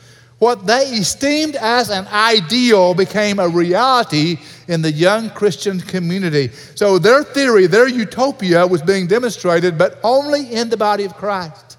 what 0.42 0.66
they 0.66 0.86
esteemed 0.86 1.54
as 1.54 1.88
an 1.88 2.04
ideal 2.08 2.94
became 2.94 3.38
a 3.38 3.48
reality 3.48 4.38
in 4.72 4.82
the 4.82 4.90
young 4.90 5.30
Christian 5.30 5.80
community. 5.80 6.48
So 6.74 6.98
their 6.98 7.22
theory, 7.22 7.66
their 7.66 7.86
utopia 7.86 8.66
was 8.66 8.80
being 8.82 9.06
demonstrated, 9.06 9.76
but 9.76 10.00
only 10.02 10.50
in 10.50 10.70
the 10.70 10.76
body 10.76 11.04
of 11.04 11.14
Christ. 11.14 11.76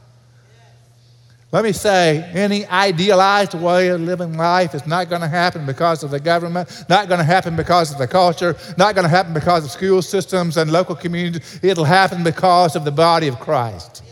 Let 1.51 1.63
me 1.63 1.71
say, 1.71 2.23
any 2.33 2.65
idealized 2.65 3.53
way 3.53 3.89
of 3.89 4.01
living 4.01 4.37
life 4.37 4.73
is 4.73 4.87
not 4.87 5.09
going 5.09 5.21
to 5.21 5.27
happen 5.27 5.67
because 5.67 6.03
of 6.03 6.09
the 6.09 6.19
government, 6.19 6.85
not 6.89 7.07
going 7.07 7.19
to 7.19 7.23
happen 7.23 7.55
because 7.55 7.91
of 7.91 7.99
the 7.99 8.07
culture, 8.07 8.55
not 8.77 8.95
going 8.95 9.03
to 9.03 9.09
happen 9.09 9.33
because 9.33 9.63
of 9.63 9.69
school 9.69 10.01
systems 10.01 10.57
and 10.57 10.71
local 10.71 10.95
communities. 10.95 11.59
It'll 11.61 11.85
happen 11.85 12.23
because 12.23 12.75
of 12.75 12.85
the 12.85 12.91
body 12.91 13.27
of 13.27 13.39
Christ. 13.39 14.03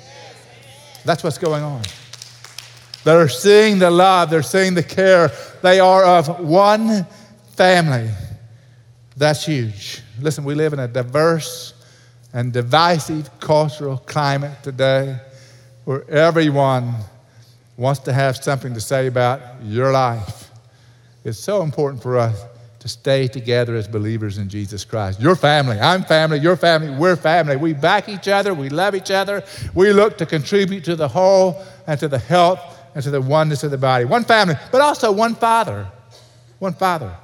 That's 1.03 1.23
what's 1.23 1.39
going 1.39 1.63
on. 1.63 1.81
They're 3.03 3.29
seeing 3.29 3.79
the 3.79 3.89
love, 3.89 4.29
they're 4.29 4.43
seeing 4.43 4.75
the 4.75 4.83
care. 4.83 5.31
They 5.63 5.79
are 5.79 6.03
of 6.03 6.39
one 6.41 7.07
family. 7.55 8.09
That's 9.18 9.46
huge. 9.46 10.01
Listen, 10.20 10.44
we 10.44 10.56
live 10.56 10.74
in 10.74 10.80
a 10.80 10.88
diverse 10.88 11.74
and 12.34 12.53
divisive 12.53 13.30
cultural 13.39 13.98
climate 13.98 14.63
today 14.63 15.18
where 15.86 16.10
everyone 16.10 16.94
wants 17.77 18.00
to 18.01 18.13
have 18.13 18.38
something 18.38 18.74
to 18.74 18.82
say 18.82 19.08
about 19.08 19.41
your 19.63 19.91
life. 19.91 20.50
It's 21.24 21.39
so 21.39 21.62
important 21.62 22.01
for 22.01 22.18
us 22.18 22.44
to 22.80 22.88
stay 22.88 23.27
together 23.27 23.75
as 23.75 23.88
believers 23.88 24.39
in 24.39 24.50
Jesus 24.50 24.84
Christ. 24.84 25.20
Your 25.20 25.36
family, 25.36 25.80
I'm 25.80 26.03
family, 26.03 26.39
your 26.39 26.56
family, 26.56 26.89
we're 26.89 27.15
family. 27.15 27.56
We 27.56 27.74
back 27.74 28.10
each 28.10 28.27
other, 28.27 28.56
we 28.56 28.70
love 28.70 28.96
each 28.96 29.12
other, 29.12 29.44
we 29.75 29.94
look 29.94 30.18
to 30.18 30.25
contribute 30.25 30.84
to 30.86 30.96
the 30.96 31.08
whole 31.08 31.63
and 31.86 32.00
to 32.00 32.08
the 32.08 32.18
health 32.18 32.60
and 32.96 33.03
to 33.03 33.12
the 33.12 33.22
oneness 33.22 33.63
of 33.63 33.72
the 33.72 33.77
body. 33.77 34.06
One 34.06 34.24
family, 34.24 34.56
but 34.72 34.82
also 34.82 35.12
one 35.12 35.36
father. 35.36 35.88
One 36.58 36.74
father. 36.74 37.15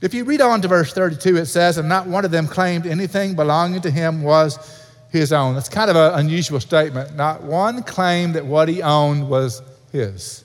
If 0.00 0.14
you 0.14 0.24
read 0.24 0.40
on 0.40 0.62
to 0.62 0.68
verse 0.68 0.92
32, 0.92 1.36
it 1.36 1.46
says, 1.46 1.76
And 1.76 1.88
not 1.88 2.06
one 2.06 2.24
of 2.24 2.30
them 2.30 2.46
claimed 2.46 2.86
anything 2.86 3.34
belonging 3.34 3.82
to 3.82 3.90
him 3.90 4.22
was 4.22 4.80
his 5.10 5.32
own. 5.32 5.54
That's 5.54 5.68
kind 5.68 5.90
of 5.90 5.96
an 5.96 6.18
unusual 6.18 6.60
statement. 6.60 7.14
Not 7.16 7.42
one 7.42 7.82
claimed 7.82 8.34
that 8.34 8.46
what 8.46 8.68
he 8.68 8.82
owned 8.82 9.28
was 9.28 9.60
his. 9.92 10.44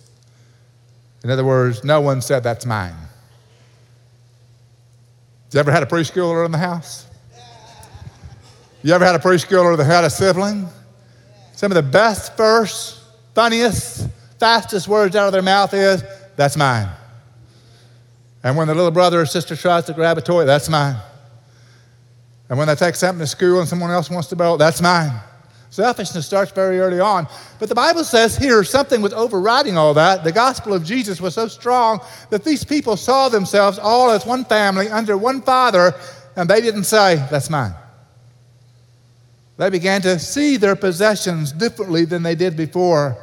In 1.24 1.29
other 1.29 1.45
words, 1.45 1.83
no 1.83 2.01
one 2.01 2.21
said, 2.21 2.43
That's 2.43 2.65
mine. 2.65 2.95
You 5.51 5.59
ever 5.62 5.71
had 5.71 5.83
a 5.83 5.85
preschooler 5.85 6.45
in 6.45 6.51
the 6.51 6.57
house? 6.57 7.07
You 8.83 8.93
ever 8.93 9.05
had 9.05 9.15
a 9.15 9.19
preschooler 9.19 9.77
that 9.77 9.85
had 9.85 10.03
a 10.03 10.09
sibling? 10.09 10.67
Some 11.53 11.71
of 11.71 11.75
the 11.75 11.81
best, 11.81 12.35
first, 12.35 13.00
funniest, 13.33 14.09
fastest 14.38 14.89
words 14.89 15.15
out 15.15 15.27
of 15.27 15.31
their 15.31 15.41
mouth 15.41 15.74
is, 15.74 16.03
That's 16.35 16.57
mine. 16.57 16.89
And 18.45 18.55
when 18.55 18.67
the 18.67 18.75
little 18.75 18.91
brother 18.91 19.21
or 19.21 19.25
sister 19.25 19.55
tries 19.55 19.85
to 19.85 19.93
grab 19.93 20.19
a 20.19 20.21
toy, 20.21 20.45
that's 20.45 20.69
mine. 20.69 20.95
And 22.47 22.59
when 22.59 22.67
they 22.67 22.75
take 22.75 22.93
something 22.93 23.19
to 23.19 23.25
school 23.25 23.59
and 23.59 23.67
someone 23.67 23.89
else 23.89 24.07
wants 24.07 24.27
to 24.27 24.35
borrow, 24.35 24.55
that's 24.55 24.83
mine. 24.83 25.11
Selfishness 25.71 26.27
starts 26.27 26.51
very 26.51 26.79
early 26.79 26.99
on. 26.99 27.27
But 27.57 27.69
the 27.69 27.75
Bible 27.75 28.03
says 28.03 28.37
here 28.37 28.63
something 28.63 29.01
was 29.01 29.13
overriding 29.13 29.79
all 29.79 29.95
that. 29.95 30.23
The 30.23 30.31
gospel 30.31 30.75
of 30.75 30.83
Jesus 30.85 31.19
was 31.19 31.33
so 31.33 31.47
strong 31.47 32.01
that 32.29 32.43
these 32.43 32.63
people 32.63 32.95
saw 32.97 33.29
themselves 33.29 33.79
all 33.79 34.11
as 34.11 34.27
one 34.27 34.45
family 34.45 34.89
under 34.89 35.17
one 35.17 35.41
father, 35.41 35.95
and 36.35 36.47
they 36.47 36.61
didn't 36.61 36.83
say, 36.83 37.15
That's 37.31 37.49
mine. 37.49 37.73
They 39.57 39.71
began 39.71 40.03
to 40.03 40.19
see 40.19 40.57
their 40.57 40.75
possessions 40.75 41.51
differently 41.51 42.05
than 42.05 42.21
they 42.21 42.35
did 42.35 42.55
before. 42.55 43.17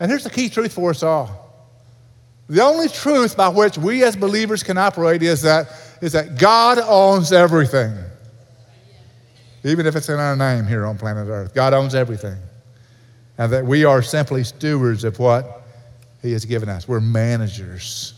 And 0.00 0.10
here's 0.10 0.24
the 0.24 0.30
key 0.30 0.50
truth 0.50 0.74
for 0.74 0.90
us 0.90 1.02
all 1.02 1.45
the 2.48 2.62
only 2.62 2.88
truth 2.88 3.36
by 3.36 3.48
which 3.48 3.76
we 3.76 4.04
as 4.04 4.14
believers 4.14 4.62
can 4.62 4.78
operate 4.78 5.22
is 5.22 5.42
that, 5.42 5.68
is 6.00 6.12
that 6.12 6.38
God 6.38 6.78
owns 6.78 7.32
everything. 7.32 7.92
Even 9.64 9.86
if 9.86 9.96
it's 9.96 10.08
in 10.08 10.20
our 10.20 10.36
name 10.36 10.64
here 10.64 10.86
on 10.86 10.96
planet 10.96 11.26
Earth, 11.28 11.52
God 11.54 11.74
owns 11.74 11.94
everything. 11.94 12.36
And 13.38 13.52
that 13.52 13.64
we 13.64 13.84
are 13.84 14.00
simply 14.00 14.44
stewards 14.44 15.02
of 15.02 15.18
what 15.18 15.62
He 16.22 16.32
has 16.32 16.44
given 16.44 16.68
us. 16.68 16.86
We're 16.86 17.00
managers. 17.00 18.14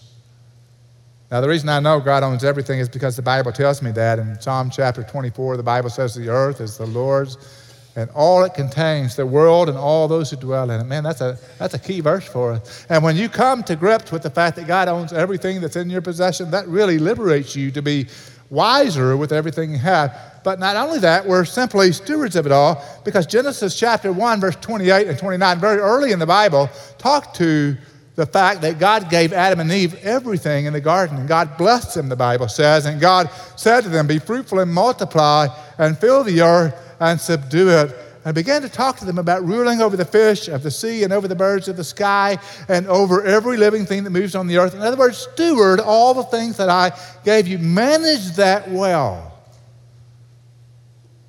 Now, 1.31 1.41
the 1.41 1.49
reason 1.49 1.69
I 1.69 1.81
know 1.81 2.01
God 2.01 2.23
owns 2.23 2.45
everything 2.45 2.81
is 2.81 2.89
because 2.89 3.17
the 3.17 3.23
Bible 3.23 3.53
tells 3.53 3.83
me 3.83 3.91
that. 3.93 4.19
In 4.19 4.41
Psalm 4.41 4.71
chapter 4.71 5.03
24, 5.03 5.57
the 5.57 5.63
Bible 5.63 5.91
says 5.91 6.15
the 6.15 6.29
earth 6.29 6.61
is 6.61 6.79
the 6.79 6.87
Lord's 6.87 7.37
and 7.99 8.09
all 8.13 8.45
it 8.45 8.55
contains, 8.55 9.17
the 9.17 9.27
world 9.27 9.69
and 9.69 9.77
all 9.77 10.07
those 10.07 10.31
who 10.31 10.37
dwell 10.37 10.71
in 10.71 10.81
it. 10.81 10.85
Man, 10.85 11.03
that's 11.03 11.21
a, 11.21 11.37
that's 11.59 11.75
a 11.75 11.79
key 11.81 12.01
verse 12.01 12.25
for 12.25 12.53
us. 12.53 12.87
And 12.89 13.03
when 13.03 13.17
you 13.17 13.29
come 13.29 13.65
to 13.65 13.75
grips 13.75 14.13
with 14.13 14.23
the 14.23 14.31
fact 14.31 14.55
that 14.57 14.69
God 14.69 14.87
owns 14.87 15.13
everything 15.13 15.61
that's 15.61 15.75
in 15.75 15.91
your 15.91 16.01
possession, 16.01 16.53
that 16.53 16.69
really 16.69 16.99
liberates 16.99 17.57
you 17.57 17.73
to 17.73 17.83
be 17.83 18.07
wiser 18.51 19.17
with 19.17 19.33
everything 19.33 19.73
you 19.73 19.79
have. 19.79 20.17
But 20.45 20.61
not 20.61 20.77
only 20.77 21.01
that, 21.01 21.27
we're 21.27 21.45
simply 21.45 21.91
stewards 21.91 22.37
of 22.37 22.47
it 22.47 22.53
all 22.53 22.85
because 23.05 23.27
Genesis 23.27 23.77
chapter 23.77 24.13
1, 24.13 24.41
verse 24.41 24.57
28 24.57 25.09
and 25.09 25.19
29, 25.19 25.59
very 25.59 25.79
early 25.81 26.13
in 26.13 26.21
the 26.21 26.27
Bible, 26.27 26.71
talk 26.99 27.35
to 27.35 27.77
the 28.15 28.27
fact 28.27 28.63
that 28.63 28.79
God 28.79 29.11
gave 29.11 29.33
Adam 29.33 29.59
and 29.59 29.73
Eve 29.73 29.95
everything 30.05 30.67
in 30.67 30.73
the 30.73 30.81
garden. 30.81 31.19
And 31.19 31.29
God 31.29 31.57
blessed 31.57 31.97
them, 31.97 32.09
the 32.09 32.17
Bible 32.17 32.49
says. 32.49 32.87
And 32.87 33.01
God 33.01 33.29
said 33.57 33.83
to 33.83 33.89
them, 33.89 34.07
Be 34.07 34.21
fruitful 34.21 34.61
and 34.61 34.73
multiply 34.73 35.49
and 35.79 35.99
fill 35.99 36.23
the 36.23 36.43
earth 36.43 36.88
and 37.01 37.21
subdue 37.21 37.71
it. 37.71 37.97
And 38.25 38.35
began 38.35 38.63
to 38.63 38.69
talk 38.69 38.99
to 38.99 39.05
them 39.05 39.17
about 39.19 39.45
ruling 39.45 39.81
over 39.81 39.97
the 39.97 40.05
fish 40.05 40.49
of 40.49 40.63
the 40.63 40.71
sea 40.71 41.03
and 41.05 41.13
over 41.13 41.29
the 41.29 41.37
birds 41.37 41.69
of 41.69 41.77
the 41.77 41.85
sky 41.85 42.39
and 42.69 42.87
over 42.89 43.25
every 43.25 43.57
living 43.57 43.87
thing 43.87 44.05
that 44.05 44.11
moves 44.11 44.35
on 44.35 44.47
the 44.47 44.59
earth. 44.59 44.75
In 44.75 44.83
other 44.83 44.97
words, 44.97 45.17
steward 45.17 45.81
all 45.81 46.13
the 46.13 46.25
things 46.25 46.57
that 46.59 46.69
I 46.69 46.93
gave 47.25 47.47
you. 47.47 47.59
Manage 47.59 48.33
that 48.37 48.69
well. 48.71 49.29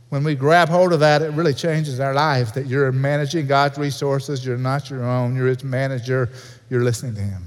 When 0.09 0.23
we 0.23 0.33
grab 0.33 0.69
hold 0.69 0.91
of 0.91 0.99
that, 1.01 1.21
it 1.21 1.31
really 1.33 1.53
changes 1.53 1.99
our 1.99 2.15
lives 2.15 2.51
that 2.53 2.65
you're 2.65 2.91
managing 2.91 3.45
God's 3.45 3.77
resources. 3.77 4.43
You're 4.43 4.57
not 4.57 4.89
your 4.89 5.05
own. 5.05 5.35
You're 5.35 5.47
His 5.47 5.63
manager. 5.63 6.29
You're 6.69 6.83
listening 6.83 7.13
to 7.15 7.21
Him. 7.21 7.43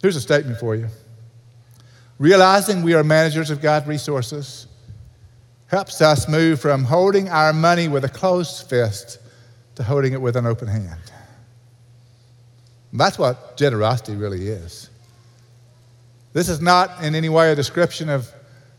Here's 0.00 0.16
a 0.16 0.20
statement 0.20 0.58
for 0.58 0.74
you 0.74 0.88
Realizing 2.18 2.82
we 2.82 2.94
are 2.94 3.04
managers 3.04 3.50
of 3.50 3.60
God's 3.60 3.86
resources 3.86 4.67
helps 5.68 6.00
us 6.00 6.28
move 6.28 6.60
from 6.60 6.84
holding 6.84 7.28
our 7.28 7.52
money 7.52 7.88
with 7.88 8.04
a 8.04 8.08
closed 8.08 8.68
fist 8.68 9.18
to 9.76 9.82
holding 9.82 10.12
it 10.12 10.20
with 10.20 10.36
an 10.36 10.46
open 10.46 10.66
hand. 10.66 11.00
That's 12.92 13.18
what 13.18 13.56
generosity 13.56 14.16
really 14.16 14.48
is. 14.48 14.90
This 16.32 16.48
is 16.48 16.60
not 16.60 17.02
in 17.02 17.14
any 17.14 17.28
way 17.28 17.52
a 17.52 17.54
description 17.54 18.08
of 18.08 18.32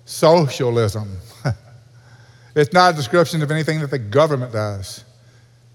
socialism. 0.05 1.17
it's 2.55 2.73
not 2.73 2.93
a 2.93 2.97
description 2.97 3.43
of 3.43 3.51
anything 3.51 3.79
that 3.81 3.91
the 3.91 3.99
government 3.99 4.51
does. 4.51 5.03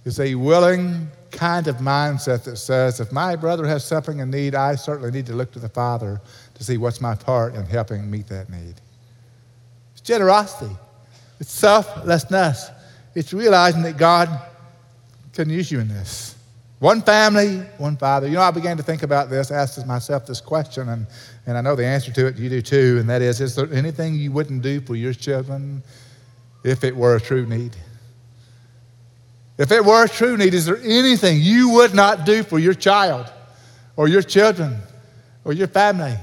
It's 0.04 0.18
a 0.18 0.34
willing 0.34 1.08
kind 1.30 1.66
of 1.68 1.76
mindset 1.76 2.44
that 2.44 2.56
says 2.56 3.00
if 3.00 3.12
my 3.12 3.36
brother 3.36 3.66
has 3.66 3.84
something 3.84 4.18
in 4.18 4.30
need, 4.30 4.54
I 4.54 4.74
certainly 4.74 5.10
need 5.10 5.26
to 5.26 5.32
look 5.32 5.52
to 5.52 5.58
the 5.58 5.68
Father 5.68 6.20
to 6.54 6.64
see 6.64 6.76
what's 6.76 7.00
my 7.00 7.14
part 7.14 7.54
in 7.54 7.64
helping 7.66 8.10
meet 8.10 8.28
that 8.28 8.50
need. 8.50 8.74
It's 9.92 10.00
generosity. 10.00 10.74
It's 11.40 11.52
selflessness. 11.52 12.70
It's 13.14 13.32
realizing 13.32 13.82
that 13.82 13.96
God 13.96 14.28
can 15.32 15.50
use 15.50 15.70
you 15.70 15.80
in 15.80 15.88
this. 15.88 16.34
One 16.80 17.00
family, 17.00 17.58
one 17.78 17.96
father. 17.96 18.26
You 18.26 18.34
know, 18.34 18.42
I 18.42 18.50
began 18.50 18.76
to 18.76 18.82
think 18.82 19.02
about 19.02 19.30
this, 19.30 19.50
asked 19.50 19.84
myself 19.86 20.26
this 20.26 20.40
question, 20.40 20.88
and, 20.88 21.06
and 21.46 21.56
I 21.56 21.60
know 21.60 21.74
the 21.74 21.86
answer 21.86 22.12
to 22.12 22.26
it, 22.26 22.36
you 22.36 22.50
do 22.50 22.60
too, 22.60 22.98
and 23.00 23.08
that 23.08 23.22
is 23.22 23.40
Is 23.40 23.54
there 23.54 23.72
anything 23.72 24.14
you 24.16 24.32
wouldn't 24.32 24.62
do 24.62 24.80
for 24.80 24.94
your 24.94 25.14
children 25.14 25.82
if 26.62 26.84
it 26.84 26.94
were 26.94 27.16
a 27.16 27.20
true 27.20 27.46
need? 27.46 27.76
If 29.56 29.70
it 29.70 29.84
were 29.84 30.04
a 30.04 30.08
true 30.08 30.36
need, 30.36 30.52
is 30.52 30.66
there 30.66 30.80
anything 30.82 31.40
you 31.40 31.70
would 31.70 31.94
not 31.94 32.26
do 32.26 32.42
for 32.42 32.58
your 32.58 32.74
child 32.74 33.32
or 33.96 34.08
your 34.08 34.22
children 34.22 34.76
or 35.44 35.52
your 35.52 35.68
family 35.68 36.16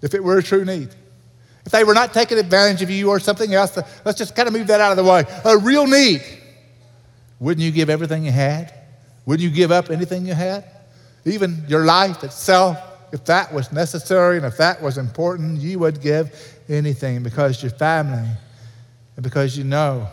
if 0.00 0.14
it 0.14 0.24
were 0.24 0.38
a 0.38 0.42
true 0.42 0.64
need? 0.64 0.88
If 1.66 1.72
they 1.72 1.84
were 1.84 1.94
not 1.94 2.14
taking 2.14 2.38
advantage 2.38 2.82
of 2.82 2.90
you 2.90 3.10
or 3.10 3.20
something 3.20 3.52
else, 3.54 3.76
let's 4.04 4.18
just 4.18 4.34
kind 4.34 4.48
of 4.48 4.54
move 4.54 4.66
that 4.68 4.80
out 4.80 4.90
of 4.90 4.96
the 4.96 5.04
way. 5.04 5.24
A 5.44 5.58
real 5.58 5.86
need. 5.86 6.22
Wouldn't 7.38 7.64
you 7.64 7.70
give 7.70 7.90
everything 7.90 8.24
you 8.24 8.32
had? 8.32 8.72
Wouldn't 9.26 9.42
you 9.42 9.54
give 9.54 9.70
up 9.70 9.90
anything 9.90 10.26
you 10.26 10.34
had? 10.34 10.64
Even 11.24 11.64
your 11.68 11.84
life 11.84 12.24
itself, 12.24 12.78
if 13.12 13.24
that 13.26 13.52
was 13.52 13.72
necessary 13.72 14.36
and 14.36 14.46
if 14.46 14.56
that 14.56 14.80
was 14.82 14.98
important, 14.98 15.60
you 15.60 15.78
would 15.78 16.00
give 16.00 16.58
anything 16.68 17.22
because 17.22 17.62
your 17.62 17.72
family 17.72 18.28
and 19.16 19.22
because 19.22 19.56
you 19.56 19.64
know 19.64 20.08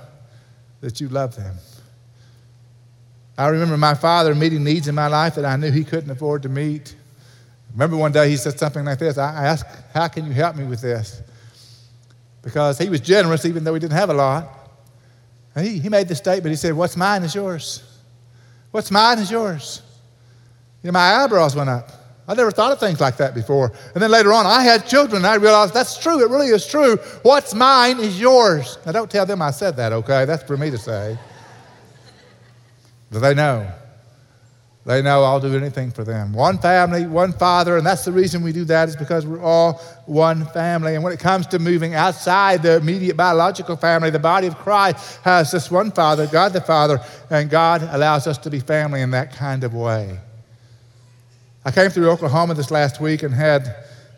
that 0.81 0.99
you 0.99 1.09
love 1.09 1.35
them. 1.35 1.55
I 3.37 3.47
remember 3.47 3.77
my 3.77 3.93
father 3.93 4.33
meeting 4.33 4.63
needs 4.63 4.87
in 4.87 4.95
my 4.95 5.07
life 5.07 5.35
that 5.35 5.45
I 5.45 5.55
knew 5.57 5.71
he 5.71 5.83
couldn't 5.83 6.09
afford 6.09 6.43
to 6.43 6.49
meet. 6.49 6.95
Remember 7.73 7.95
one 7.95 8.11
day 8.11 8.29
he 8.29 8.37
said 8.37 8.57
something 8.57 8.83
like 8.83 8.99
this 8.99 9.17
I 9.17 9.45
asked, 9.45 9.65
How 9.93 10.07
can 10.07 10.25
you 10.25 10.31
help 10.33 10.55
me 10.55 10.65
with 10.65 10.81
this? 10.81 11.21
Because 12.47 12.77
he 12.77 12.87
was 12.87 13.01
generous 13.01 13.43
even 13.43 13.65
though 13.65 13.73
he 13.73 13.79
didn't 13.81 13.97
have 13.97 14.09
a 14.09 14.13
lot. 14.13 14.71
And 15.53 15.67
he, 15.67 15.79
he 15.79 15.89
made 15.89 16.07
the 16.07 16.15
statement, 16.15 16.49
he 16.49 16.55
said, 16.55 16.73
What's 16.73 16.95
mine 16.95 17.23
is 17.23 17.35
yours. 17.35 17.83
What's 18.71 18.89
mine 18.89 19.19
is 19.19 19.29
yours. 19.29 19.81
You 20.81 20.87
know, 20.87 20.93
my 20.93 21.15
eyebrows 21.15 21.57
went 21.57 21.69
up. 21.69 21.91
I 22.25 22.35
never 22.35 22.51
thought 22.51 22.71
of 22.71 22.79
things 22.79 23.01
like 23.01 23.17
that 23.17 23.35
before. 23.35 23.73
And 23.93 24.01
then 24.01 24.09
later 24.09 24.31
on, 24.31 24.45
I 24.45 24.63
had 24.63 24.87
children, 24.87 25.17
and 25.17 25.27
I 25.27 25.35
realized 25.35 25.73
that's 25.73 25.97
true. 25.97 26.21
It 26.21 26.29
really 26.29 26.47
is 26.47 26.65
true. 26.65 26.95
What's 27.23 27.53
mine 27.53 27.99
is 27.99 28.17
yours. 28.17 28.77
Now, 28.85 28.93
don't 28.93 29.11
tell 29.11 29.25
them 29.25 29.41
I 29.41 29.51
said 29.51 29.75
that, 29.75 29.91
okay? 29.91 30.23
That's 30.23 30.43
for 30.43 30.55
me 30.55 30.69
to 30.71 30.77
say. 30.77 31.17
But 33.11 33.19
they 33.19 33.33
know. 33.33 33.69
They 34.87 35.01
know 35.01 35.21
I'll 35.25 35.41
do 35.41 35.53
anything 35.53 35.91
for 35.91 36.05
them. 36.05 36.31
One 36.31 36.59
family, 36.59 37.05
one 37.05 37.33
father, 37.33 37.75
and 37.75 37.85
that's 37.85 38.05
the 38.05 38.13
reason 38.13 38.41
we 38.41 38.53
do 38.53 38.63
that 38.63 38.87
is 38.87 38.95
because 38.95 39.27
we're 39.27 39.41
all 39.41 39.73
one 40.05 40.45
family. 40.45 40.95
And 40.95 41.03
when 41.03 41.11
it 41.11 41.19
comes 41.19 41.45
to 41.47 41.59
moving 41.59 41.93
outside 41.93 42.63
the 42.63 42.77
immediate 42.77 43.17
biological 43.17 43.75
family, 43.75 44.11
the 44.11 44.19
body 44.19 44.47
of 44.47 44.57
Christ 44.57 45.19
has 45.23 45.51
this 45.51 45.69
one 45.69 45.91
Father, 45.91 46.25
God 46.27 46.53
the 46.53 46.61
Father, 46.61 47.01
and 47.29 47.49
God 47.49 47.81
allows 47.91 48.27
us 48.27 48.37
to 48.37 48.49
be 48.49 48.61
family 48.61 49.01
in 49.01 49.11
that 49.11 49.35
kind 49.35 49.65
of 49.65 49.73
way. 49.73 50.21
I 51.65 51.71
came 51.71 51.89
through 51.89 52.09
Oklahoma 52.09 52.53
this 52.53 52.71
last 52.71 53.01
week 53.01 53.23
and 53.23 53.33
had 53.33 53.75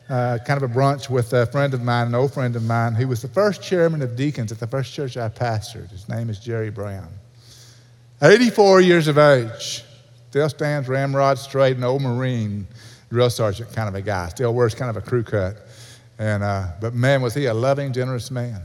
uh, 0.07 0.37
kind 0.45 0.61
of 0.61 0.69
a 0.69 0.71
brunch 0.71 1.09
with 1.09 1.33
a 1.33 1.47
friend 1.47 1.73
of 1.73 1.81
mine, 1.81 2.05
an 2.05 2.13
old 2.13 2.31
friend 2.31 2.55
of 2.55 2.63
mine, 2.63 2.93
who 2.93 3.07
was 3.07 3.23
the 3.23 3.27
first 3.27 3.63
chairman 3.63 4.03
of 4.03 4.15
deacons 4.15 4.51
at 4.51 4.59
the 4.59 4.67
first 4.67 4.93
church 4.93 5.17
I 5.17 5.29
pastored. 5.29 5.89
His 5.89 6.07
name 6.07 6.29
is 6.29 6.37
Jerry 6.37 6.69
Brown. 6.69 7.09
84 8.21 8.81
years 8.81 9.07
of 9.07 9.17
age, 9.17 9.83
still 10.29 10.49
stands 10.49 10.87
ramrod 10.87 11.39
straight, 11.39 11.77
an 11.77 11.83
old 11.83 12.01
Marine 12.01 12.67
drill 13.09 13.29
sergeant 13.29 13.73
kind 13.73 13.89
of 13.89 13.95
a 13.95 14.01
guy, 14.01 14.29
still 14.29 14.53
wears 14.53 14.75
kind 14.75 14.95
of 14.95 14.97
a 14.97 15.01
crew 15.01 15.23
cut. 15.23 15.57
And, 16.19 16.43
uh, 16.43 16.67
but 16.79 16.93
man, 16.93 17.21
was 17.21 17.33
he 17.33 17.45
a 17.45 17.53
loving, 17.53 17.91
generous 17.93 18.29
man. 18.29 18.61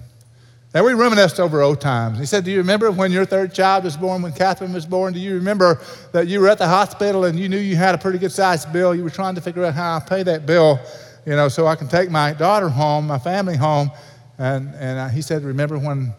And 0.74 0.84
we 0.84 0.92
reminisced 0.92 1.38
over 1.38 1.62
old 1.62 1.80
times. 1.80 2.18
He 2.18 2.26
said, 2.26 2.44
Do 2.44 2.50
you 2.50 2.58
remember 2.58 2.90
when 2.90 3.12
your 3.12 3.24
third 3.24 3.54
child 3.54 3.84
was 3.84 3.96
born, 3.96 4.22
when 4.22 4.32
Catherine 4.32 4.72
was 4.72 4.84
born? 4.84 5.14
Do 5.14 5.20
you 5.20 5.36
remember 5.36 5.80
that 6.12 6.26
you 6.26 6.40
were 6.40 6.48
at 6.48 6.58
the 6.58 6.66
hospital 6.66 7.24
and 7.24 7.38
you 7.38 7.48
knew 7.48 7.58
you 7.58 7.76
had 7.76 7.94
a 7.94 7.98
pretty 7.98 8.18
good 8.18 8.32
sized 8.32 8.72
bill? 8.72 8.92
You 8.92 9.04
were 9.04 9.10
trying 9.10 9.36
to 9.36 9.40
figure 9.40 9.64
out 9.64 9.74
how 9.74 9.96
I 9.96 10.00
pay 10.00 10.24
that 10.24 10.46
bill, 10.46 10.80
you 11.24 11.36
know, 11.36 11.48
so 11.48 11.68
I 11.68 11.76
can 11.76 11.86
take 11.86 12.10
my 12.10 12.32
daughter 12.34 12.68
home, 12.68 13.06
my 13.06 13.20
family 13.20 13.56
home. 13.56 13.90
And, 14.36 14.74
and 14.74 14.98
uh, 14.98 15.08
he 15.08 15.22
said, 15.22 15.44
Remember 15.44 15.78
when 15.78 16.12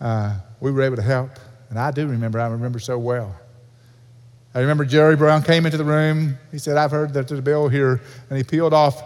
uh, 0.00 0.38
we 0.60 0.72
were 0.72 0.80
able 0.80 0.96
to 0.96 1.02
help? 1.02 1.30
And 1.68 1.78
I 1.78 1.90
do 1.90 2.08
remember, 2.08 2.40
I 2.40 2.48
remember 2.48 2.78
so 2.78 2.98
well. 2.98 3.36
I 4.54 4.60
remember 4.60 4.84
Jerry 4.84 5.16
Brown 5.16 5.42
came 5.42 5.64
into 5.64 5.78
the 5.78 5.84
room. 5.84 6.36
He 6.50 6.58
said, 6.58 6.76
I've 6.76 6.90
heard 6.90 7.14
that 7.14 7.28
there's 7.28 7.38
a 7.38 7.42
bill 7.42 7.68
here. 7.68 8.00
And 8.28 8.36
he 8.36 8.42
peeled 8.42 8.74
off 8.74 9.00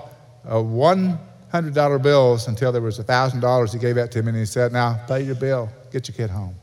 uh, 0.49 0.57
a 0.57 0.63
$100 0.63 2.03
bills 2.03 2.49
until 2.49 2.73
there 2.73 2.81
was 2.81 2.99
$1,000. 2.99 3.73
He 3.73 3.79
gave 3.79 3.97
that 3.97 4.11
to 4.13 4.23
me 4.23 4.31
and 4.31 4.39
he 4.39 4.47
said, 4.47 4.73
Now 4.73 5.01
pay 5.07 5.23
your 5.23 5.35
bill, 5.35 5.69
get 5.93 6.09
your 6.09 6.17
kid 6.17 6.31
home. 6.31 6.55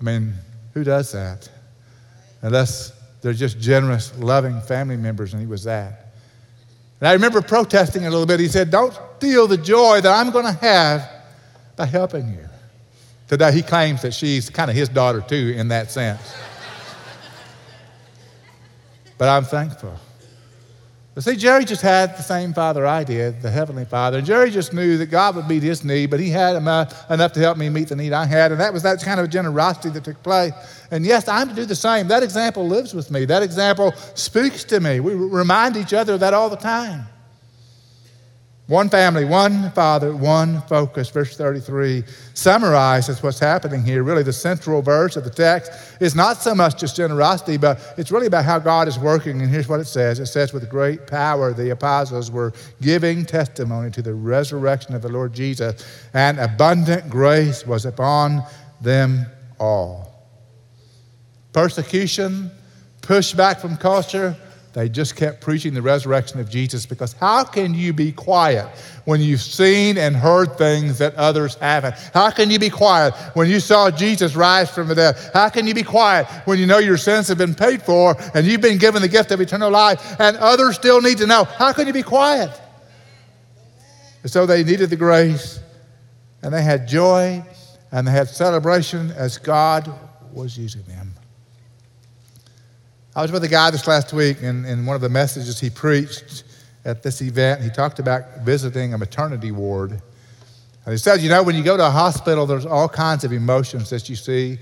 I 0.00 0.04
mean, 0.04 0.34
who 0.72 0.84
does 0.84 1.10
that? 1.12 1.48
Unless 2.42 2.92
they're 3.22 3.32
just 3.32 3.58
generous, 3.58 4.16
loving 4.18 4.60
family 4.60 4.96
members, 4.96 5.32
and 5.32 5.40
he 5.40 5.48
was 5.48 5.64
that. 5.64 6.14
And 7.00 7.08
I 7.08 7.12
remember 7.14 7.40
protesting 7.42 8.06
a 8.06 8.10
little 8.10 8.26
bit. 8.26 8.38
He 8.38 8.48
said, 8.48 8.70
Don't 8.70 8.94
steal 9.16 9.46
the 9.46 9.56
joy 9.56 10.00
that 10.00 10.12
I'm 10.12 10.30
going 10.30 10.44
to 10.44 10.52
have 10.52 11.10
by 11.76 11.86
helping 11.86 12.28
you. 12.28 12.48
Today, 13.28 13.52
he 13.52 13.62
claims 13.62 14.02
that 14.02 14.12
she's 14.12 14.50
kind 14.50 14.70
of 14.70 14.76
his 14.76 14.88
daughter, 14.88 15.22
too, 15.26 15.54
in 15.56 15.68
that 15.68 15.90
sense. 15.90 16.34
But 19.18 19.28
I'm 19.28 19.44
thankful. 19.44 19.94
But 21.14 21.22
see, 21.22 21.36
Jerry 21.36 21.64
just 21.64 21.82
had 21.82 22.16
the 22.16 22.22
same 22.22 22.52
father 22.52 22.84
I 22.84 23.04
did, 23.04 23.40
the 23.40 23.50
Heavenly 23.50 23.84
Father. 23.84 24.18
And 24.18 24.26
Jerry 24.26 24.50
just 24.50 24.72
knew 24.72 24.98
that 24.98 25.06
God 25.06 25.36
would 25.36 25.46
meet 25.46 25.62
his 25.62 25.84
need, 25.84 26.10
but 26.10 26.18
he 26.18 26.28
had 26.28 26.56
enough, 26.56 27.08
enough 27.08 27.32
to 27.34 27.40
help 27.40 27.56
me 27.56 27.68
meet 27.68 27.88
the 27.88 27.94
need 27.94 28.12
I 28.12 28.26
had. 28.26 28.50
And 28.50 28.60
that 28.60 28.72
was 28.72 28.82
that 28.82 29.00
kind 29.00 29.20
of 29.20 29.30
generosity 29.30 29.90
that 29.90 30.02
took 30.02 30.20
place. 30.24 30.52
And 30.90 31.06
yes, 31.06 31.28
I'm 31.28 31.48
to 31.48 31.54
do 31.54 31.66
the 31.66 31.76
same. 31.76 32.08
That 32.08 32.24
example 32.24 32.66
lives 32.66 32.94
with 32.94 33.12
me, 33.12 33.26
that 33.26 33.44
example 33.44 33.92
speaks 34.14 34.64
to 34.64 34.80
me. 34.80 34.98
We 34.98 35.14
remind 35.14 35.76
each 35.76 35.92
other 35.92 36.14
of 36.14 36.20
that 36.20 36.34
all 36.34 36.50
the 36.50 36.56
time. 36.56 37.06
One 38.66 38.88
family, 38.88 39.26
one 39.26 39.70
Father, 39.72 40.16
one 40.16 40.62
focus. 40.62 41.10
Verse 41.10 41.36
33 41.36 42.02
summarizes 42.32 43.22
what's 43.22 43.38
happening 43.38 43.84
here. 43.84 44.02
Really, 44.02 44.22
the 44.22 44.32
central 44.32 44.80
verse 44.80 45.16
of 45.16 45.24
the 45.24 45.30
text 45.30 45.70
is 46.00 46.14
not 46.14 46.38
so 46.38 46.54
much 46.54 46.80
just 46.80 46.96
generosity, 46.96 47.58
but 47.58 47.78
it's 47.98 48.10
really 48.10 48.26
about 48.26 48.46
how 48.46 48.58
God 48.58 48.88
is 48.88 48.98
working. 48.98 49.42
And 49.42 49.50
here's 49.50 49.68
what 49.68 49.80
it 49.80 49.84
says 49.84 50.18
it 50.18 50.26
says, 50.26 50.54
With 50.54 50.70
great 50.70 51.06
power, 51.06 51.52
the 51.52 51.70
apostles 51.70 52.30
were 52.30 52.54
giving 52.80 53.26
testimony 53.26 53.90
to 53.90 54.00
the 54.00 54.14
resurrection 54.14 54.94
of 54.94 55.02
the 55.02 55.10
Lord 55.10 55.34
Jesus, 55.34 55.84
and 56.14 56.38
abundant 56.38 57.10
grace 57.10 57.66
was 57.66 57.84
upon 57.84 58.44
them 58.80 59.26
all. 59.60 60.26
Persecution, 61.52 62.50
pushback 63.02 63.60
from 63.60 63.76
culture, 63.76 64.34
they 64.74 64.88
just 64.88 65.14
kept 65.14 65.40
preaching 65.40 65.72
the 65.72 65.80
resurrection 65.80 66.40
of 66.40 66.50
Jesus 66.50 66.84
because 66.84 67.12
how 67.12 67.44
can 67.44 67.74
you 67.74 67.92
be 67.92 68.10
quiet 68.10 68.66
when 69.04 69.20
you've 69.20 69.40
seen 69.40 69.96
and 69.96 70.16
heard 70.16 70.58
things 70.58 70.98
that 70.98 71.14
others 71.14 71.54
haven't? 71.54 71.94
How 72.12 72.28
can 72.30 72.50
you 72.50 72.58
be 72.58 72.70
quiet 72.70 73.14
when 73.34 73.48
you 73.48 73.60
saw 73.60 73.88
Jesus 73.88 74.34
rise 74.34 74.68
from 74.68 74.88
the 74.88 74.96
dead? 74.96 75.16
How 75.32 75.48
can 75.48 75.68
you 75.68 75.74
be 75.74 75.84
quiet 75.84 76.26
when 76.44 76.58
you 76.58 76.66
know 76.66 76.78
your 76.78 76.96
sins 76.96 77.28
have 77.28 77.38
been 77.38 77.54
paid 77.54 77.82
for 77.82 78.16
and 78.34 78.44
you've 78.44 78.60
been 78.60 78.78
given 78.78 79.00
the 79.00 79.08
gift 79.08 79.30
of 79.30 79.40
eternal 79.40 79.70
life 79.70 80.16
and 80.18 80.36
others 80.38 80.74
still 80.74 81.00
need 81.00 81.18
to 81.18 81.26
know? 81.26 81.44
How 81.44 81.72
can 81.72 81.86
you 81.86 81.92
be 81.92 82.02
quiet? 82.02 82.50
And 84.22 84.30
so 84.30 84.44
they 84.44 84.64
needed 84.64 84.90
the 84.90 84.96
grace 84.96 85.60
and 86.42 86.52
they 86.52 86.62
had 86.62 86.88
joy 86.88 87.44
and 87.92 88.04
they 88.04 88.10
had 88.10 88.26
celebration 88.28 89.12
as 89.12 89.38
God 89.38 89.88
was 90.32 90.58
using 90.58 90.82
them. 90.82 91.13
I 93.16 93.22
was 93.22 93.30
with 93.30 93.44
a 93.44 93.48
guy 93.48 93.70
this 93.70 93.86
last 93.86 94.12
week, 94.12 94.42
and 94.42 94.66
in 94.66 94.86
one 94.86 94.96
of 94.96 95.00
the 95.00 95.08
messages 95.08 95.60
he 95.60 95.70
preached 95.70 96.42
at 96.84 97.04
this 97.04 97.22
event, 97.22 97.62
he 97.62 97.70
talked 97.70 98.00
about 98.00 98.40
visiting 98.40 98.92
a 98.92 98.98
maternity 98.98 99.52
ward. 99.52 99.92
And 99.92 100.92
he 100.92 100.98
said, 100.98 101.20
You 101.20 101.28
know, 101.28 101.40
when 101.44 101.54
you 101.54 101.62
go 101.62 101.76
to 101.76 101.86
a 101.86 101.90
hospital, 101.90 102.44
there's 102.44 102.66
all 102.66 102.88
kinds 102.88 103.22
of 103.22 103.32
emotions 103.32 103.88
that 103.90 104.08
you 104.08 104.16
see. 104.16 104.58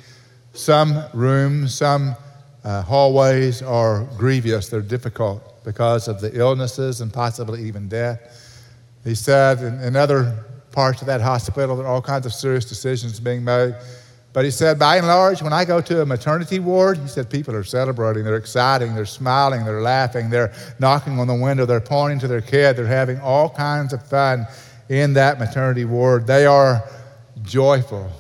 Some 0.53 1.03
rooms, 1.15 1.75
some 1.75 2.15
uh, 2.63 2.83
hallways 2.83 3.63
are 3.63 4.05
grievous, 4.19 4.69
they're 4.69 4.83
difficult 4.83 5.65
because 5.65 6.07
of 6.07 6.21
the 6.21 6.39
illnesses 6.39 7.01
and 7.01 7.11
possibly 7.11 7.63
even 7.63 7.89
death. 7.89 8.21
He 9.03 9.15
said, 9.15 9.61
in, 9.61 9.81
in 9.81 9.97
other 9.97 10.45
parts 10.73 11.01
of 11.01 11.07
that 11.07 11.23
hospital, 11.23 11.77
there 11.77 11.87
are 11.87 11.89
all 11.89 12.03
kinds 12.03 12.27
of 12.27 12.35
serious 12.35 12.67
decisions 12.67 13.19
being 13.19 13.43
made. 13.43 13.75
But 14.33 14.47
he 14.47 14.51
said, 14.51 14.79
by 14.79 14.97
and 14.97 15.07
large, 15.07 15.43
when 15.43 15.53
I 15.53 15.67
go 15.67 15.83
to 15.83 16.01
a 16.01 16.07
maternity 16.07 16.59
ward, 16.59 16.97
he 16.97 17.07
said, 17.07 17.29
people 17.29 17.55
are 17.55 17.65
celebrating, 17.65 18.25
they're 18.25 18.37
exciting, 18.37 18.95
they're 18.95 19.05
smiling, 19.05 19.65
they're 19.65 19.83
laughing, 19.83 20.31
they're 20.31 20.55
knocking 20.79 21.19
on 21.19 21.27
the 21.27 21.35
window, 21.35 21.67
they're 21.67 21.81
pointing 21.81 22.19
to 22.21 22.29
their 22.29 22.41
kid, 22.41 22.77
they're 22.77 22.87
having 22.87 23.21
all 23.21 23.51
kinds 23.51 23.93
of 23.93 24.03
fun 24.07 24.47
in 24.89 25.13
that 25.15 25.39
maternity 25.39 25.85
ward. 25.85 26.27
They 26.27 26.47
are 26.47 26.83
joyful. 27.43 28.11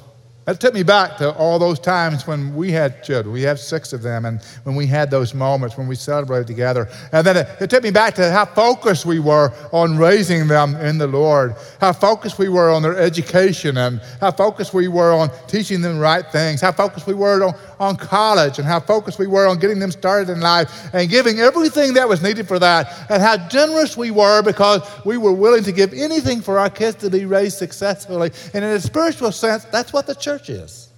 That 0.44 0.58
took 0.58 0.74
me 0.74 0.82
back 0.82 1.18
to 1.18 1.32
all 1.34 1.60
those 1.60 1.78
times 1.78 2.26
when 2.26 2.56
we 2.56 2.72
had 2.72 3.04
children. 3.04 3.32
We 3.32 3.42
have 3.42 3.60
six 3.60 3.92
of 3.92 4.02
them, 4.02 4.24
and 4.24 4.42
when 4.64 4.74
we 4.74 4.88
had 4.88 5.08
those 5.08 5.34
moments 5.34 5.78
when 5.78 5.86
we 5.86 5.94
celebrated 5.94 6.48
together. 6.48 6.88
And 7.12 7.24
then 7.24 7.36
it, 7.36 7.48
it, 7.60 7.70
took 7.70 7.84
me 7.84 7.92
back 7.92 8.16
to 8.16 8.28
how 8.28 8.46
focused 8.46 9.06
we 9.06 9.20
were 9.20 9.52
on 9.70 9.96
raising 9.98 10.48
them 10.48 10.74
in 10.76 10.98
the 10.98 11.06
Lord, 11.06 11.54
how 11.80 11.92
focused 11.92 12.40
we 12.40 12.48
were 12.48 12.70
on 12.70 12.82
their 12.82 12.98
education, 12.98 13.76
and 13.76 14.00
how 14.20 14.32
focused 14.32 14.74
we 14.74 14.88
were 14.88 15.12
on 15.12 15.30
teaching 15.46 15.80
them 15.80 15.94
the 15.94 16.00
right 16.00 16.26
things, 16.32 16.60
how 16.60 16.72
focused 16.72 17.06
we 17.06 17.14
were 17.14 17.44
on, 17.44 17.54
on 17.82 17.96
college, 17.96 18.58
and 18.58 18.66
how 18.66 18.78
focused 18.78 19.18
we 19.18 19.26
were 19.26 19.48
on 19.48 19.58
getting 19.58 19.80
them 19.80 19.90
started 19.90 20.30
in 20.30 20.40
life 20.40 20.94
and 20.94 21.10
giving 21.10 21.40
everything 21.40 21.94
that 21.94 22.08
was 22.08 22.22
needed 22.22 22.46
for 22.46 22.60
that, 22.60 23.10
and 23.10 23.20
how 23.20 23.36
generous 23.48 23.96
we 23.96 24.12
were 24.12 24.40
because 24.40 24.80
we 25.04 25.18
were 25.18 25.32
willing 25.32 25.64
to 25.64 25.72
give 25.72 25.92
anything 25.92 26.40
for 26.40 26.60
our 26.60 26.70
kids 26.70 26.96
to 26.98 27.10
be 27.10 27.24
raised 27.24 27.58
successfully. 27.58 28.30
And 28.54 28.64
in 28.64 28.70
a 28.70 28.80
spiritual 28.80 29.32
sense, 29.32 29.64
that's 29.64 29.92
what 29.92 30.06
the 30.06 30.14
church 30.14 30.48
is. 30.48 30.90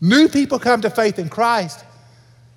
New 0.00 0.28
people 0.28 0.58
come 0.58 0.80
to 0.80 0.90
faith 0.90 1.20
in 1.20 1.28
Christ. 1.28 1.83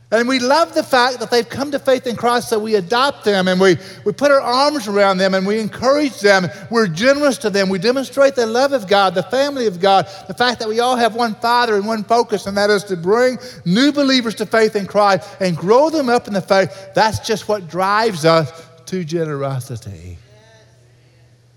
And 0.09 0.25
we 0.25 0.39
love 0.39 0.73
the 0.73 0.83
fact 0.83 1.19
that 1.19 1.29
they've 1.29 1.47
come 1.47 1.71
to 1.71 1.79
faith 1.79 2.07
in 2.07 2.15
Christ, 2.15 2.47
so 2.47 2.57
we 2.57 2.75
adopt 2.75 3.25
them 3.25 3.49
and 3.49 3.59
we, 3.59 3.75
we 4.05 4.13
put 4.13 4.31
our 4.31 4.39
arms 4.39 4.87
around 4.87 5.17
them 5.17 5.33
and 5.33 5.45
we 5.45 5.59
encourage 5.59 6.21
them. 6.21 6.47
We're 6.71 6.87
generous 6.87 7.37
to 7.39 7.49
them. 7.49 7.67
We 7.67 7.77
demonstrate 7.77 8.35
the 8.35 8.45
love 8.45 8.71
of 8.71 8.87
God, 8.87 9.15
the 9.15 9.23
family 9.23 9.67
of 9.67 9.81
God, 9.81 10.07
the 10.29 10.33
fact 10.33 10.59
that 10.59 10.69
we 10.69 10.79
all 10.79 10.95
have 10.95 11.13
one 11.13 11.35
Father 11.35 11.75
and 11.75 11.85
one 11.85 12.05
focus, 12.05 12.47
and 12.47 12.55
that 12.55 12.69
is 12.69 12.85
to 12.85 12.95
bring 12.95 13.37
new 13.65 13.91
believers 13.91 14.35
to 14.35 14.45
faith 14.45 14.77
in 14.77 14.85
Christ 14.85 15.27
and 15.41 15.57
grow 15.57 15.89
them 15.89 16.07
up 16.07 16.27
in 16.27 16.33
the 16.33 16.41
faith. 16.41 16.91
That's 16.95 17.19
just 17.19 17.49
what 17.49 17.67
drives 17.67 18.23
us 18.23 18.49
to 18.85 19.03
generosity. 19.03 20.17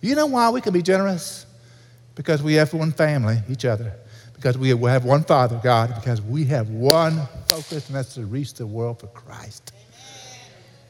You 0.00 0.16
know 0.16 0.26
why 0.26 0.50
we 0.50 0.60
can 0.60 0.72
be 0.72 0.82
generous? 0.82 1.46
Because 2.16 2.42
we 2.42 2.54
have 2.54 2.74
one 2.74 2.90
family, 2.90 3.38
each 3.48 3.64
other. 3.64 3.94
Because 4.40 4.56
we 4.56 4.70
have 4.70 5.04
one 5.04 5.22
Father, 5.22 5.60
God. 5.62 5.94
Because 5.94 6.22
we 6.22 6.46
have 6.46 6.70
one 6.70 7.20
focus, 7.46 7.86
and 7.88 7.96
that's 7.96 8.14
to 8.14 8.24
reach 8.24 8.54
the 8.54 8.66
world 8.66 8.98
for 8.98 9.08
Christ. 9.08 9.74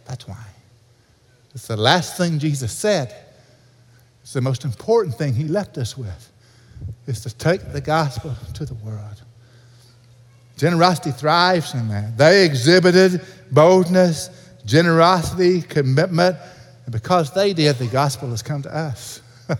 That's 0.07 0.29
why. 0.29 0.47
It's 1.53 1.67
the 1.67 1.77
last 1.77 2.17
thing 2.17 2.39
Jesus 2.39 2.71
said. 2.71 3.13
It's 4.23 4.35
the 4.35 4.41
most 4.41 4.65
important 4.65 5.17
thing 5.17 5.35
he 5.35 5.49
left 5.49 5.79
us 5.79 5.99
with 5.99 6.31
is 7.09 7.23
to 7.23 7.35
take 7.37 7.73
the 7.73 7.81
gospel 7.81 8.37
to 8.55 8.65
the 8.65 8.75
world. 8.75 9.21
Generosity 10.57 11.11
thrives 11.11 11.75
in 11.75 11.89
that. 11.89 12.17
They 12.17 12.45
exhibited 12.45 13.21
boldness, 13.51 14.31
generosity, 14.65 15.63
commitment, 15.63 16.37
and 16.85 16.93
because 16.93 17.33
they 17.33 17.53
did, 17.53 17.77
the 17.77 17.89
gospel 17.89 18.31
has 18.31 18.43
come 18.43 18.63
to 18.63 18.73
us. 18.73 19.21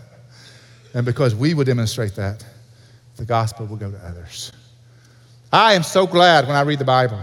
And 0.93 1.05
because 1.05 1.33
we 1.33 1.53
would 1.53 1.67
demonstrate 1.67 2.15
that, 2.15 2.45
the 3.21 3.25
gospel 3.27 3.67
will 3.67 3.77
go 3.77 3.91
to 3.91 3.97
others. 3.99 4.51
I 5.53 5.73
am 5.73 5.83
so 5.83 6.07
glad 6.07 6.47
when 6.47 6.55
I 6.55 6.61
read 6.61 6.79
the 6.79 6.85
Bible. 6.85 7.19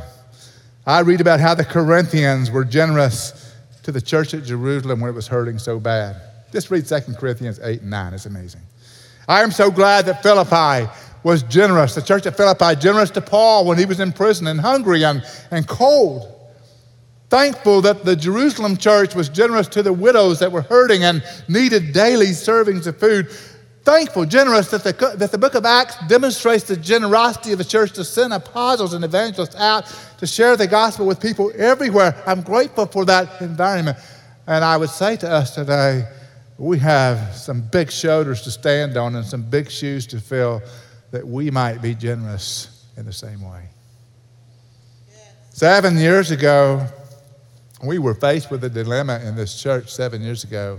I 0.87 1.00
read 1.00 1.20
about 1.20 1.40
how 1.40 1.56
the 1.56 1.64
Corinthians 1.64 2.52
were 2.52 2.64
generous 2.64 3.52
to 3.82 3.90
the 3.90 4.00
church 4.00 4.32
at 4.32 4.44
Jerusalem 4.44 5.00
when 5.00 5.11
it 5.11 5.14
was 5.14 5.26
hurting 5.26 5.58
so 5.58 5.80
bad. 5.80 6.14
Just 6.52 6.70
read 6.70 6.87
2 6.87 7.14
Corinthians 7.14 7.58
8 7.58 7.80
and 7.80 7.90
9. 7.90 8.14
It's 8.14 8.26
amazing. 8.26 8.61
I 9.26 9.42
am 9.42 9.50
so 9.50 9.72
glad 9.72 10.06
that 10.06 10.22
Philippi 10.22 10.88
was 11.24 11.42
generous, 11.42 11.96
the 11.96 12.02
church 12.02 12.26
at 12.26 12.37
Philippi, 12.37 12.76
generous 12.76 13.11
to 13.11 13.20
Paul 13.20 13.66
when 13.66 13.76
he 13.76 13.84
was 13.84 13.98
in 13.98 14.12
prison 14.12 14.46
and 14.46 14.61
hungry 14.61 15.04
and, 15.04 15.24
and 15.50 15.66
cold. 15.66 16.32
Thankful 17.28 17.82
that 17.82 18.04
the 18.04 18.14
Jerusalem 18.14 18.76
church 18.76 19.16
was 19.16 19.28
generous 19.28 19.66
to 19.68 19.82
the 19.82 19.92
widows 19.92 20.38
that 20.38 20.52
were 20.52 20.62
hurting 20.62 21.02
and 21.02 21.24
needed 21.48 21.92
daily 21.92 22.28
servings 22.28 22.87
of 22.87 22.98
food. 22.98 23.30
Thankful, 23.88 24.27
generous 24.27 24.68
that 24.68 24.85
the, 24.85 25.14
that 25.16 25.31
the 25.33 25.38
book 25.38 25.55
of 25.55 25.64
Acts 25.64 25.96
demonstrates 26.09 26.64
the 26.64 26.77
generosity 26.77 27.53
of 27.53 27.59
the 27.59 27.64
church 27.64 27.92
to 27.92 28.05
send 28.05 28.35
apostles 28.35 28.92
and 28.92 29.03
evangelists 29.03 29.57
out 29.57 29.90
to 30.18 30.27
share 30.27 30.59
the 30.59 30.66
gospel 30.66 31.07
with 31.07 31.18
people 31.18 31.51
everywhere. 31.57 32.22
I'm 32.27 32.42
grateful 32.42 32.85
for 32.85 33.07
that 33.07 33.40
environment. 33.40 33.96
And 34.46 34.62
I 34.62 34.77
would 34.77 34.90
say 34.90 35.16
to 35.16 35.31
us 35.31 35.55
today, 35.55 36.07
we 36.59 36.79
have 36.81 37.35
some 37.35 37.62
big 37.62 37.90
shoulders 37.90 38.42
to 38.42 38.51
stand 38.51 38.98
on 38.98 39.16
and 39.16 39.24
some 39.24 39.40
big 39.40 39.70
shoes 39.70 40.07
to 40.09 40.20
fill 40.20 40.61
that 41.11 41.27
we 41.27 41.51
might 41.51 41.81
be 41.81 41.94
generous 41.94 42.85
in 42.98 43.07
the 43.07 43.12
same 43.14 43.40
way. 43.40 43.70
Seven 45.48 45.96
years 45.96 46.31
ago, 46.31 46.87
we 47.83 47.98
were 47.98 48.14
faced 48.14 48.51
with 48.51 48.62
a 48.64 48.68
dilemma 48.68 49.18
in 49.24 49.35
this 49.35 49.59
church 49.59 49.90
seven 49.90 50.20
years 50.20 50.44
ago 50.44 50.79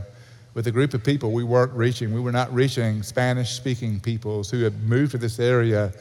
with 0.54 0.68
a 0.68 0.72
group 0.72 0.94
of 0.94 1.04
people 1.04 1.32
we 1.32 1.44
weren't 1.44 1.74
reaching. 1.74 2.14
We 2.14 2.20
were 2.20 2.32
not 2.32 2.54
reaching 2.54 3.04
Spanish 3.04 3.52
speaking 3.52 4.00
peoples 4.00 4.50
who 4.50 4.64
had 4.64 4.84
moved 4.84 5.12
to 5.12 5.18
this 5.18 5.40
area 5.40 5.94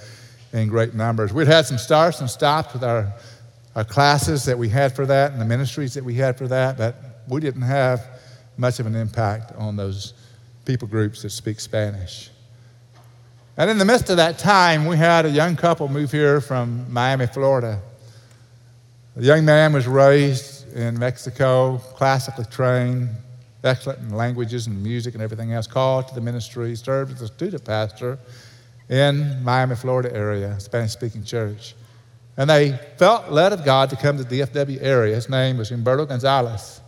in 0.52 0.68
great 0.68 0.94
numbers. 0.94 1.32
We'd 1.32 1.46
had 1.46 1.66
some 1.66 1.78
starts 1.78 2.20
and 2.20 2.30
stops 2.30 2.72
with 2.72 2.82
our, 2.82 3.12
our 3.74 3.84
classes 3.84 4.44
that 4.46 4.56
we 4.56 4.68
had 4.68 4.94
for 4.94 5.06
that 5.06 5.32
and 5.32 5.40
the 5.40 5.44
ministries 5.44 5.94
that 5.94 6.04
we 6.04 6.14
had 6.14 6.38
for 6.38 6.48
that, 6.48 6.78
but 6.78 6.96
we 7.28 7.40
didn't 7.40 7.62
have 7.62 8.06
much 8.56 8.80
of 8.80 8.86
an 8.86 8.96
impact 8.96 9.52
on 9.56 9.76
those 9.76 10.14
people 10.64 10.88
groups 10.88 11.22
that 11.22 11.30
speak 11.30 11.60
Spanish. 11.60 12.30
And 13.56 13.68
in 13.68 13.78
the 13.78 13.84
midst 13.84 14.08
of 14.08 14.16
that 14.18 14.38
time, 14.38 14.86
we 14.86 14.96
had 14.96 15.26
a 15.26 15.30
young 15.30 15.56
couple 15.56 15.88
move 15.88 16.12
here 16.12 16.40
from 16.40 16.90
Miami, 16.92 17.26
Florida. 17.26 17.80
The 19.16 19.24
young 19.24 19.44
man 19.44 19.72
was 19.72 19.86
raised 19.88 20.72
in 20.74 20.98
Mexico, 20.98 21.78
classically 21.78 22.44
trained, 22.44 23.08
excellent 23.64 24.00
in 24.00 24.10
languages 24.10 24.66
and 24.66 24.82
music 24.82 25.14
and 25.14 25.22
everything 25.22 25.52
else, 25.52 25.66
called 25.66 26.08
to 26.08 26.14
the 26.14 26.20
ministry, 26.20 26.74
served 26.76 27.12
as 27.12 27.22
a 27.22 27.28
student 27.28 27.64
pastor 27.64 28.18
in 28.88 29.42
Miami, 29.42 29.76
Florida 29.76 30.14
area, 30.14 30.58
Spanish 30.60 30.92
speaking 30.92 31.24
church. 31.24 31.74
And 32.36 32.48
they 32.48 32.78
felt 32.98 33.30
led 33.30 33.52
of 33.52 33.64
God 33.64 33.90
to 33.90 33.96
come 33.96 34.16
to 34.16 34.24
the 34.24 34.40
DFW 34.40 34.80
area. 34.80 35.14
His 35.14 35.28
name 35.28 35.58
was 35.58 35.70
Humberto 35.70 36.08
Gonzalez. 36.08 36.80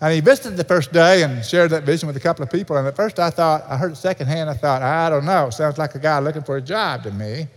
And 0.00 0.14
he 0.14 0.20
visited 0.20 0.56
the 0.56 0.64
first 0.64 0.92
day 0.92 1.24
and 1.24 1.44
shared 1.44 1.70
that 1.70 1.82
vision 1.82 2.06
with 2.06 2.16
a 2.16 2.20
couple 2.20 2.44
of 2.44 2.50
people. 2.50 2.76
And 2.76 2.86
at 2.86 2.94
first 2.94 3.18
I 3.18 3.30
thought, 3.30 3.64
I 3.68 3.76
heard 3.76 3.92
it 3.92 3.96
secondhand, 3.96 4.48
I 4.48 4.54
thought, 4.54 4.82
I 4.82 5.10
don't 5.10 5.24
know, 5.24 5.50
sounds 5.50 5.76
like 5.76 5.96
a 5.96 5.98
guy 5.98 6.20
looking 6.20 6.42
for 6.42 6.56
a 6.56 6.62
job 6.62 7.02
to 7.02 7.10
me. 7.10 7.48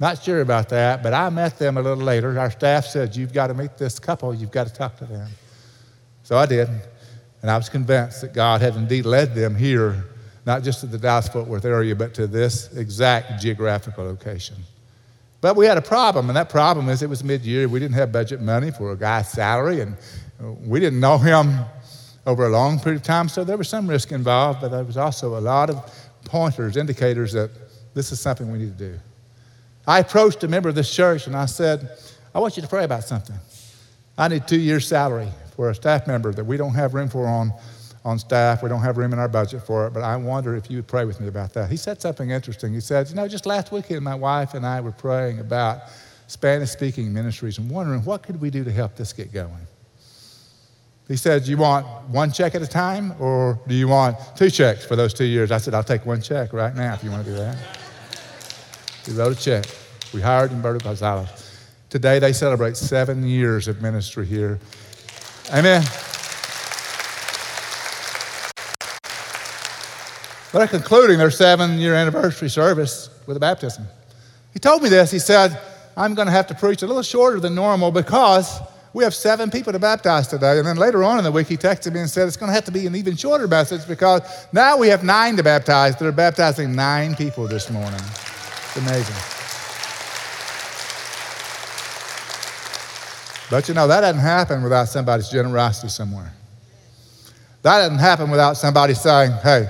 Not 0.00 0.20
sure 0.20 0.40
about 0.40 0.68
that, 0.70 1.00
but 1.04 1.14
I 1.14 1.30
met 1.30 1.60
them 1.60 1.76
a 1.76 1.82
little 1.82 2.02
later. 2.02 2.36
Our 2.36 2.50
staff 2.50 2.86
said, 2.86 3.14
You've 3.14 3.32
got 3.32 3.46
to 3.46 3.54
meet 3.54 3.78
this 3.78 4.00
couple, 4.00 4.34
you've 4.34 4.50
got 4.50 4.66
to 4.66 4.72
talk 4.72 4.96
to 4.96 5.04
them. 5.04 5.30
So 6.24 6.36
I 6.36 6.46
did. 6.46 6.68
And 7.42 7.50
I 7.50 7.56
was 7.56 7.68
convinced 7.68 8.20
that 8.20 8.32
God 8.32 8.60
had 8.60 8.76
indeed 8.76 9.04
led 9.04 9.34
them 9.34 9.56
here, 9.56 10.04
not 10.46 10.62
just 10.62 10.80
to 10.80 10.86
the 10.86 10.96
Dallas 10.96 11.28
Fort 11.28 11.48
Worth 11.48 11.64
area, 11.64 11.94
but 11.94 12.14
to 12.14 12.28
this 12.28 12.72
exact 12.76 13.42
geographical 13.42 14.04
location. 14.04 14.56
But 15.40 15.56
we 15.56 15.66
had 15.66 15.76
a 15.76 15.82
problem, 15.82 16.30
and 16.30 16.36
that 16.36 16.48
problem 16.48 16.88
is 16.88 17.02
it 17.02 17.10
was 17.10 17.24
mid 17.24 17.44
year. 17.44 17.68
We 17.68 17.80
didn't 17.80 17.96
have 17.96 18.12
budget 18.12 18.40
money 18.40 18.70
for 18.70 18.92
a 18.92 18.96
guy's 18.96 19.28
salary, 19.28 19.80
and 19.80 19.96
uh, 20.40 20.52
we 20.52 20.78
didn't 20.78 21.00
know 21.00 21.18
him 21.30 21.58
over 22.24 22.46
a 22.46 22.50
long 22.50 22.78
period 22.78 23.00
of 23.00 23.02
time, 23.02 23.28
so 23.28 23.42
there 23.42 23.56
was 23.56 23.68
some 23.68 23.88
risk 23.88 24.12
involved, 24.12 24.60
but 24.60 24.68
there 24.68 24.84
was 24.84 24.96
also 24.96 25.36
a 25.36 25.40
lot 25.40 25.68
of 25.68 25.92
pointers, 26.24 26.76
indicators 26.76 27.32
that 27.32 27.50
this 27.94 28.12
is 28.12 28.20
something 28.20 28.50
we 28.52 28.58
need 28.58 28.78
to 28.78 28.90
do. 28.92 29.00
I 29.84 29.98
approached 29.98 30.44
a 30.44 30.48
member 30.48 30.68
of 30.68 30.76
this 30.76 30.94
church 30.94 31.26
and 31.26 31.36
I 31.36 31.46
said, 31.46 31.98
I 32.32 32.38
want 32.38 32.56
you 32.56 32.62
to 32.62 32.68
pray 32.68 32.84
about 32.84 33.02
something. 33.02 33.34
I 34.16 34.28
need 34.28 34.46
two 34.46 34.60
years' 34.60 34.86
salary 34.86 35.28
for 35.62 35.70
a 35.70 35.74
staff 35.76 36.08
member 36.08 36.32
that 36.32 36.42
we 36.42 36.56
don't 36.56 36.74
have 36.74 36.92
room 36.92 37.08
for 37.08 37.24
on, 37.24 37.52
on 38.04 38.18
staff. 38.18 38.64
We 38.64 38.68
don't 38.68 38.80
have 38.80 38.96
room 38.96 39.12
in 39.12 39.20
our 39.20 39.28
budget 39.28 39.64
for 39.64 39.86
it, 39.86 39.92
but 39.92 40.02
I 40.02 40.16
wonder 40.16 40.56
if 40.56 40.68
you 40.68 40.78
would 40.78 40.88
pray 40.88 41.04
with 41.04 41.20
me 41.20 41.28
about 41.28 41.52
that. 41.52 41.70
He 41.70 41.76
said 41.76 42.02
something 42.02 42.30
interesting. 42.30 42.74
He 42.74 42.80
said, 42.80 43.08
You 43.08 43.14
know, 43.14 43.28
just 43.28 43.46
last 43.46 43.70
weekend, 43.70 44.02
my 44.02 44.16
wife 44.16 44.54
and 44.54 44.66
I 44.66 44.80
were 44.80 44.90
praying 44.90 45.38
about 45.38 45.82
Spanish 46.26 46.70
speaking 46.70 47.12
ministries 47.12 47.58
and 47.58 47.70
wondering 47.70 48.04
what 48.04 48.24
could 48.24 48.40
we 48.40 48.50
do 48.50 48.64
to 48.64 48.72
help 48.72 48.96
this 48.96 49.12
get 49.12 49.32
going. 49.32 49.68
He 51.06 51.14
said, 51.14 51.46
You 51.46 51.58
want 51.58 51.86
one 52.08 52.32
check 52.32 52.56
at 52.56 52.62
a 52.62 52.66
time, 52.66 53.14
or 53.20 53.56
do 53.68 53.76
you 53.76 53.86
want 53.86 54.16
two 54.34 54.50
checks 54.50 54.84
for 54.84 54.96
those 54.96 55.14
two 55.14 55.26
years? 55.26 55.52
I 55.52 55.58
said, 55.58 55.74
I'll 55.74 55.84
take 55.84 56.04
one 56.04 56.20
check 56.20 56.52
right 56.52 56.74
now 56.74 56.94
if 56.94 57.04
you 57.04 57.12
want 57.12 57.24
to 57.24 57.30
do 57.30 57.36
that. 57.36 57.56
He 59.06 59.12
wrote 59.12 59.38
a 59.38 59.40
check. 59.40 59.66
We 60.12 60.20
hired 60.22 60.50
Humberto 60.50 60.82
Gonzalez. 60.82 61.28
Today 61.88 62.18
they 62.18 62.32
celebrate 62.32 62.76
seven 62.76 63.24
years 63.24 63.68
of 63.68 63.80
ministry 63.80 64.26
here. 64.26 64.58
Amen. 65.50 65.82
They're 70.52 70.68
concluding 70.68 71.18
their 71.18 71.30
seven 71.30 71.78
year 71.78 71.94
anniversary 71.94 72.50
service 72.50 73.08
with 73.26 73.36
a 73.36 73.40
baptism. 73.40 73.86
He 74.52 74.58
told 74.58 74.82
me 74.82 74.90
this. 74.90 75.10
He 75.10 75.18
said, 75.18 75.58
I'm 75.96 76.14
going 76.14 76.26
to 76.26 76.32
have 76.32 76.46
to 76.48 76.54
preach 76.54 76.82
a 76.82 76.86
little 76.86 77.02
shorter 77.02 77.40
than 77.40 77.54
normal 77.54 77.90
because 77.90 78.60
we 78.92 79.04
have 79.04 79.14
seven 79.14 79.50
people 79.50 79.72
to 79.72 79.78
baptize 79.78 80.28
today. 80.28 80.58
And 80.58 80.66
then 80.66 80.76
later 80.76 81.02
on 81.04 81.18
in 81.18 81.24
the 81.24 81.32
week, 81.32 81.46
he 81.46 81.56
texted 81.56 81.94
me 81.94 82.00
and 82.00 82.10
said, 82.10 82.28
It's 82.28 82.36
going 82.36 82.50
to 82.50 82.54
have 82.54 82.66
to 82.66 82.72
be 82.72 82.86
an 82.86 82.94
even 82.94 83.16
shorter 83.16 83.48
message 83.48 83.88
because 83.88 84.22
now 84.52 84.76
we 84.76 84.88
have 84.88 85.02
nine 85.02 85.36
to 85.36 85.42
baptize. 85.42 85.96
They're 85.96 86.12
baptizing 86.12 86.74
nine 86.74 87.14
people 87.14 87.46
this 87.46 87.70
morning. 87.70 88.00
It's 88.00 88.76
amazing. 88.76 89.31
But 93.52 93.68
you 93.68 93.74
know, 93.74 93.86
that 93.86 94.00
doesn't 94.00 94.22
happen 94.22 94.62
without 94.62 94.88
somebody's 94.88 95.28
generosity 95.28 95.88
somewhere. 95.88 96.32
That 97.60 97.80
doesn't 97.80 97.98
happen 97.98 98.30
without 98.30 98.56
somebody 98.56 98.94
saying, 98.94 99.32
Hey, 99.42 99.66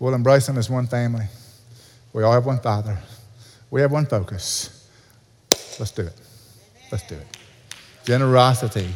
we'll 0.00 0.14
embrace 0.14 0.48
them 0.48 0.58
as 0.58 0.68
one 0.68 0.88
family. 0.88 1.26
We 2.12 2.24
all 2.24 2.32
have 2.32 2.44
one 2.44 2.58
Father. 2.58 2.98
We 3.70 3.82
have 3.82 3.92
one 3.92 4.06
focus. 4.06 4.88
Let's 5.78 5.92
do 5.92 6.02
it. 6.02 6.20
Let's 6.90 7.06
do 7.06 7.14
it. 7.14 7.38
Generosity 8.02 8.88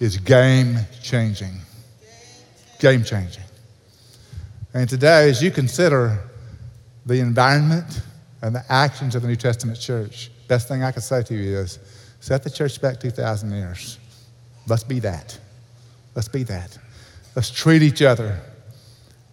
is 0.00 0.16
game 0.16 0.78
changing. 1.02 1.58
Game 2.78 3.04
changing. 3.04 3.44
And 4.72 4.88
today, 4.88 5.28
as 5.28 5.42
you 5.42 5.50
consider 5.50 6.20
the 7.04 7.20
environment 7.20 8.00
and 8.40 8.54
the 8.54 8.64
actions 8.72 9.14
of 9.14 9.20
the 9.20 9.28
New 9.28 9.36
Testament 9.36 9.78
church, 9.78 10.30
best 10.48 10.68
thing 10.68 10.82
I 10.82 10.90
can 10.90 11.02
say 11.02 11.22
to 11.22 11.34
you 11.34 11.58
is 11.58 11.78
set 12.24 12.42
the 12.42 12.48
church 12.48 12.80
back 12.80 12.98
2,000 12.98 13.52
years. 13.52 13.98
Let's 14.66 14.82
be 14.82 14.98
that. 15.00 15.38
Let's 16.14 16.26
be 16.26 16.42
that. 16.44 16.78
Let's 17.36 17.50
treat 17.50 17.82
each 17.82 18.00
other 18.00 18.40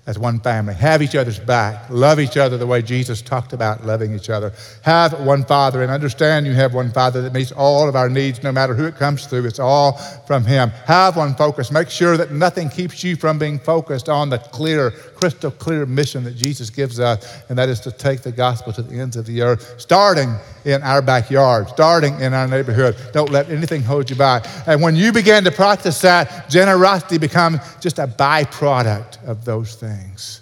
as 0.08 0.19
one 0.19 0.41
family. 0.41 0.73
Have 0.73 1.01
each 1.01 1.15
other's 1.15 1.39
back. 1.39 1.89
Love 1.89 2.19
each 2.19 2.36
other 2.36 2.58
the 2.58 2.67
way 2.67 2.82
Jesus 2.82 3.21
talked 3.21 3.54
about 3.54 3.86
loving 3.86 4.13
each 4.13 4.30
other. 4.30 4.51
Have 4.82 5.25
one 5.25 5.45
Father 5.45 5.82
and 5.82 5.89
understand 5.89 6.45
you 6.45 6.51
have 6.51 6.73
one 6.73 6.91
Father 6.91 7.21
that 7.21 7.32
meets 7.32 7.54
all 7.54 7.88
of 7.88 7.95
our 7.95 8.10
needs 8.10 8.43
no 8.43 8.51
matter 8.51 8.73
who 8.73 8.88
it 8.88 8.97
comes 8.97 9.25
through. 9.25 9.45
It's 9.45 9.60
all 9.60 9.93
from 10.27 10.43
Him. 10.43 10.71
Have 10.86 11.15
one 11.15 11.34
focus. 11.36 11.71
Make 11.71 11.89
sure 11.89 12.17
that 12.17 12.32
nothing 12.32 12.69
keeps 12.69 13.06
you 13.06 13.15
from 13.15 13.39
being 13.39 13.58
focused 13.58 14.10
on 14.10 14.30
the 14.30 14.39
clear, 14.39 14.91
crystal 15.21 15.51
clear 15.51 15.86
mission 15.86 16.23
that 16.23 16.36
Jesus 16.36 16.71
gives 16.71 16.99
us, 16.99 17.43
and 17.47 17.57
that 17.60 17.69
is 17.69 17.79
to 17.81 17.91
take 17.91 18.21
the 18.21 18.31
gospel 18.31 18.73
to 18.73 18.81
the 18.81 18.99
ends 18.99 19.15
of 19.15 19.27
the 19.27 19.43
earth, 19.43 19.79
starting 19.79 20.34
in 20.65 20.81
our 20.81 20.99
backyard, 20.99 21.69
starting 21.69 22.19
in 22.19 22.34
our 22.34 22.47
neighborhood. 22.47 22.97
Don't 23.13 23.29
let 23.29 23.47
anything 23.51 23.84
hold 23.84 24.10
you 24.10 24.15
back. 24.15 24.47
And 24.65 24.81
when 24.81 24.95
you 24.95 25.13
begin 25.13 25.43
to 25.43 25.51
practice 25.51 26.01
that, 26.01 26.49
generosity 26.49 27.19
becomes 27.19 27.60
just 27.79 27.99
a 27.99 28.07
byproduct 28.07 29.23
of 29.23 29.45
those 29.45 29.75
things. 29.75 30.41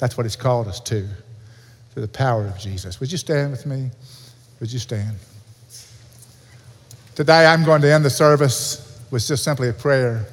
That's 0.00 0.16
what 0.16 0.26
He's 0.26 0.34
called 0.34 0.66
us 0.66 0.80
to, 0.80 1.06
through 1.92 2.02
the 2.02 2.08
power 2.08 2.44
of 2.44 2.58
Jesus. 2.58 2.98
Would 2.98 3.12
you 3.12 3.18
stand 3.18 3.52
with 3.52 3.66
me? 3.66 3.88
Would 4.58 4.72
you 4.72 4.80
stand? 4.80 5.16
Today, 7.14 7.46
I'm 7.46 7.62
going 7.64 7.82
to 7.82 7.92
end 7.92 8.04
the 8.04 8.10
service 8.10 9.00
with 9.12 9.24
just 9.24 9.44
simply 9.44 9.68
a 9.68 9.72
prayer. 9.72 10.26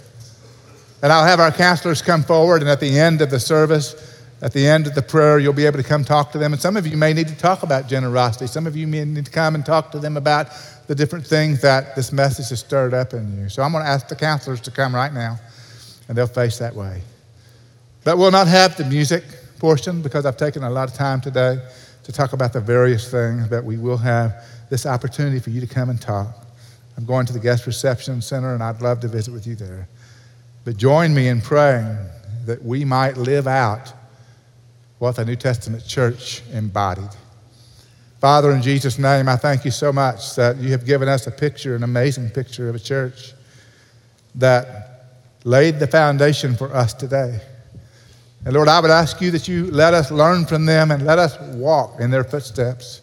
And 1.01 1.11
I'll 1.13 1.25
have 1.25 1.39
our 1.39 1.51
counselors 1.51 2.01
come 2.01 2.23
forward, 2.23 2.61
and 2.61 2.69
at 2.69 2.79
the 2.79 2.99
end 2.99 3.21
of 3.21 3.29
the 3.29 3.39
service, 3.39 3.95
at 4.41 4.53
the 4.53 4.65
end 4.65 4.87
of 4.87 4.95
the 4.95 5.01
prayer, 5.01 5.39
you'll 5.39 5.53
be 5.53 5.65
able 5.65 5.77
to 5.77 5.87
come 5.87 6.03
talk 6.03 6.31
to 6.31 6.37
them. 6.37 6.53
And 6.53 6.61
some 6.61 6.77
of 6.77 6.87
you 6.87 6.97
may 6.97 7.13
need 7.13 7.27
to 7.27 7.35
talk 7.35 7.63
about 7.63 7.87
generosity. 7.87 8.47
Some 8.47 8.67
of 8.67 8.75
you 8.75 8.87
may 8.87 9.03
need 9.03 9.25
to 9.25 9.31
come 9.31 9.55
and 9.55 9.65
talk 9.65 9.91
to 9.91 9.99
them 9.99 10.17
about 10.17 10.47
the 10.87 10.95
different 10.95 11.27
things 11.27 11.61
that 11.61 11.95
this 11.95 12.11
message 12.11 12.49
has 12.49 12.59
stirred 12.59 12.93
up 12.93 13.13
in 13.13 13.37
you. 13.37 13.49
So 13.49 13.61
I'm 13.63 13.71
going 13.71 13.83
to 13.83 13.89
ask 13.89 14.07
the 14.07 14.15
counselors 14.15 14.61
to 14.61 14.71
come 14.71 14.95
right 14.95 15.13
now, 15.13 15.37
and 16.07 16.17
they'll 16.17 16.27
face 16.27 16.57
that 16.59 16.73
way. 16.73 17.01
But 18.03 18.17
we'll 18.17 18.31
not 18.31 18.47
have 18.47 18.77
the 18.77 18.85
music 18.85 19.23
portion 19.59 20.01
because 20.01 20.25
I've 20.25 20.37
taken 20.37 20.63
a 20.63 20.69
lot 20.69 20.89
of 20.89 20.95
time 20.95 21.21
today 21.21 21.59
to 22.03 22.11
talk 22.11 22.33
about 22.33 22.53
the 22.53 22.61
various 22.61 23.11
things, 23.11 23.47
but 23.47 23.63
we 23.63 23.77
will 23.77 23.97
have 23.97 24.45
this 24.69 24.85
opportunity 24.85 25.39
for 25.39 25.49
you 25.49 25.61
to 25.61 25.67
come 25.67 25.89
and 25.89 26.01
talk. 26.01 26.45
I'm 26.97 27.05
going 27.05 27.25
to 27.27 27.33
the 27.33 27.39
guest 27.39 27.67
reception 27.67 28.21
center, 28.21 28.53
and 28.53 28.63
I'd 28.63 28.81
love 28.81 29.01
to 29.01 29.07
visit 29.07 29.33
with 29.33 29.45
you 29.45 29.55
there. 29.55 29.87
But 30.69 30.77
join 30.77 31.15
me 31.15 31.29
in 31.29 31.41
praying 31.41 31.97
that 32.45 32.63
we 32.63 32.85
might 32.85 33.17
live 33.17 33.47
out 33.47 33.91
what 34.99 35.15
the 35.15 35.25
New 35.25 35.35
Testament 35.35 35.83
church 35.87 36.43
embodied. 36.53 37.09
Father, 38.21 38.51
in 38.51 38.61
Jesus' 38.61 38.99
name, 38.99 39.27
I 39.27 39.35
thank 39.35 39.65
you 39.65 39.71
so 39.71 39.91
much 39.91 40.35
that 40.35 40.57
you 40.57 40.69
have 40.69 40.85
given 40.85 41.09
us 41.09 41.25
a 41.25 41.31
picture, 41.31 41.75
an 41.75 41.81
amazing 41.81 42.29
picture 42.29 42.69
of 42.69 42.75
a 42.75 42.79
church 42.79 43.33
that 44.35 45.17
laid 45.43 45.79
the 45.79 45.87
foundation 45.87 46.55
for 46.55 46.71
us 46.71 46.93
today. 46.93 47.41
And 48.45 48.53
Lord, 48.53 48.67
I 48.67 48.79
would 48.79 48.91
ask 48.91 49.19
you 49.21 49.31
that 49.31 49.47
you 49.47 49.71
let 49.71 49.95
us 49.95 50.11
learn 50.11 50.45
from 50.45 50.67
them 50.67 50.91
and 50.91 51.03
let 51.03 51.17
us 51.17 51.35
walk 51.55 51.99
in 51.99 52.11
their 52.11 52.23
footsteps. 52.23 53.01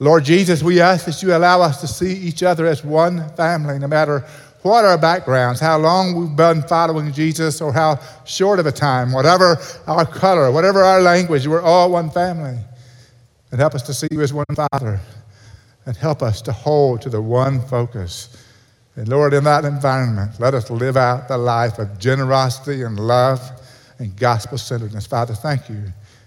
Lord 0.00 0.22
Jesus, 0.22 0.62
we 0.62 0.82
ask 0.82 1.06
that 1.06 1.22
you 1.22 1.34
allow 1.34 1.62
us 1.62 1.80
to 1.80 1.86
see 1.86 2.12
each 2.12 2.42
other 2.42 2.66
as 2.66 2.84
one 2.84 3.26
family, 3.36 3.78
no 3.78 3.88
matter 3.88 4.26
what 4.68 4.84
our 4.84 4.98
backgrounds, 4.98 5.60
how 5.60 5.78
long 5.78 6.14
we've 6.14 6.36
been 6.36 6.62
following 6.62 7.12
Jesus, 7.12 7.60
or 7.60 7.72
how 7.72 7.98
short 8.24 8.58
of 8.58 8.66
a 8.66 8.72
time, 8.72 9.12
whatever 9.12 9.56
our 9.86 10.06
color, 10.06 10.52
whatever 10.52 10.82
our 10.82 11.00
language, 11.00 11.46
we're 11.46 11.62
all 11.62 11.90
one 11.90 12.10
family. 12.10 12.58
And 13.50 13.60
help 13.60 13.74
us 13.74 13.82
to 13.82 13.94
see 13.94 14.08
you 14.10 14.20
as 14.20 14.32
one 14.32 14.46
Father. 14.54 15.00
And 15.86 15.96
help 15.96 16.22
us 16.22 16.42
to 16.42 16.52
hold 16.52 17.00
to 17.02 17.08
the 17.08 17.22
one 17.22 17.66
focus. 17.66 18.44
And 18.96 19.08
Lord, 19.08 19.32
in 19.32 19.44
that 19.44 19.64
environment, 19.64 20.38
let 20.38 20.54
us 20.54 20.70
live 20.70 20.96
out 20.96 21.28
the 21.28 21.38
life 21.38 21.78
of 21.78 21.98
generosity 21.98 22.82
and 22.82 22.98
love 22.98 23.40
and 23.98 24.14
gospel 24.16 24.58
centeredness. 24.58 25.06
Father, 25.06 25.34
thank 25.34 25.68
you 25.68 25.84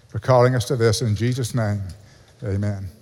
for 0.08 0.18
calling 0.18 0.54
us 0.54 0.64
to 0.66 0.76
this. 0.76 1.00
In 1.02 1.14
Jesus' 1.14 1.54
name, 1.54 1.82
amen. 2.42 3.01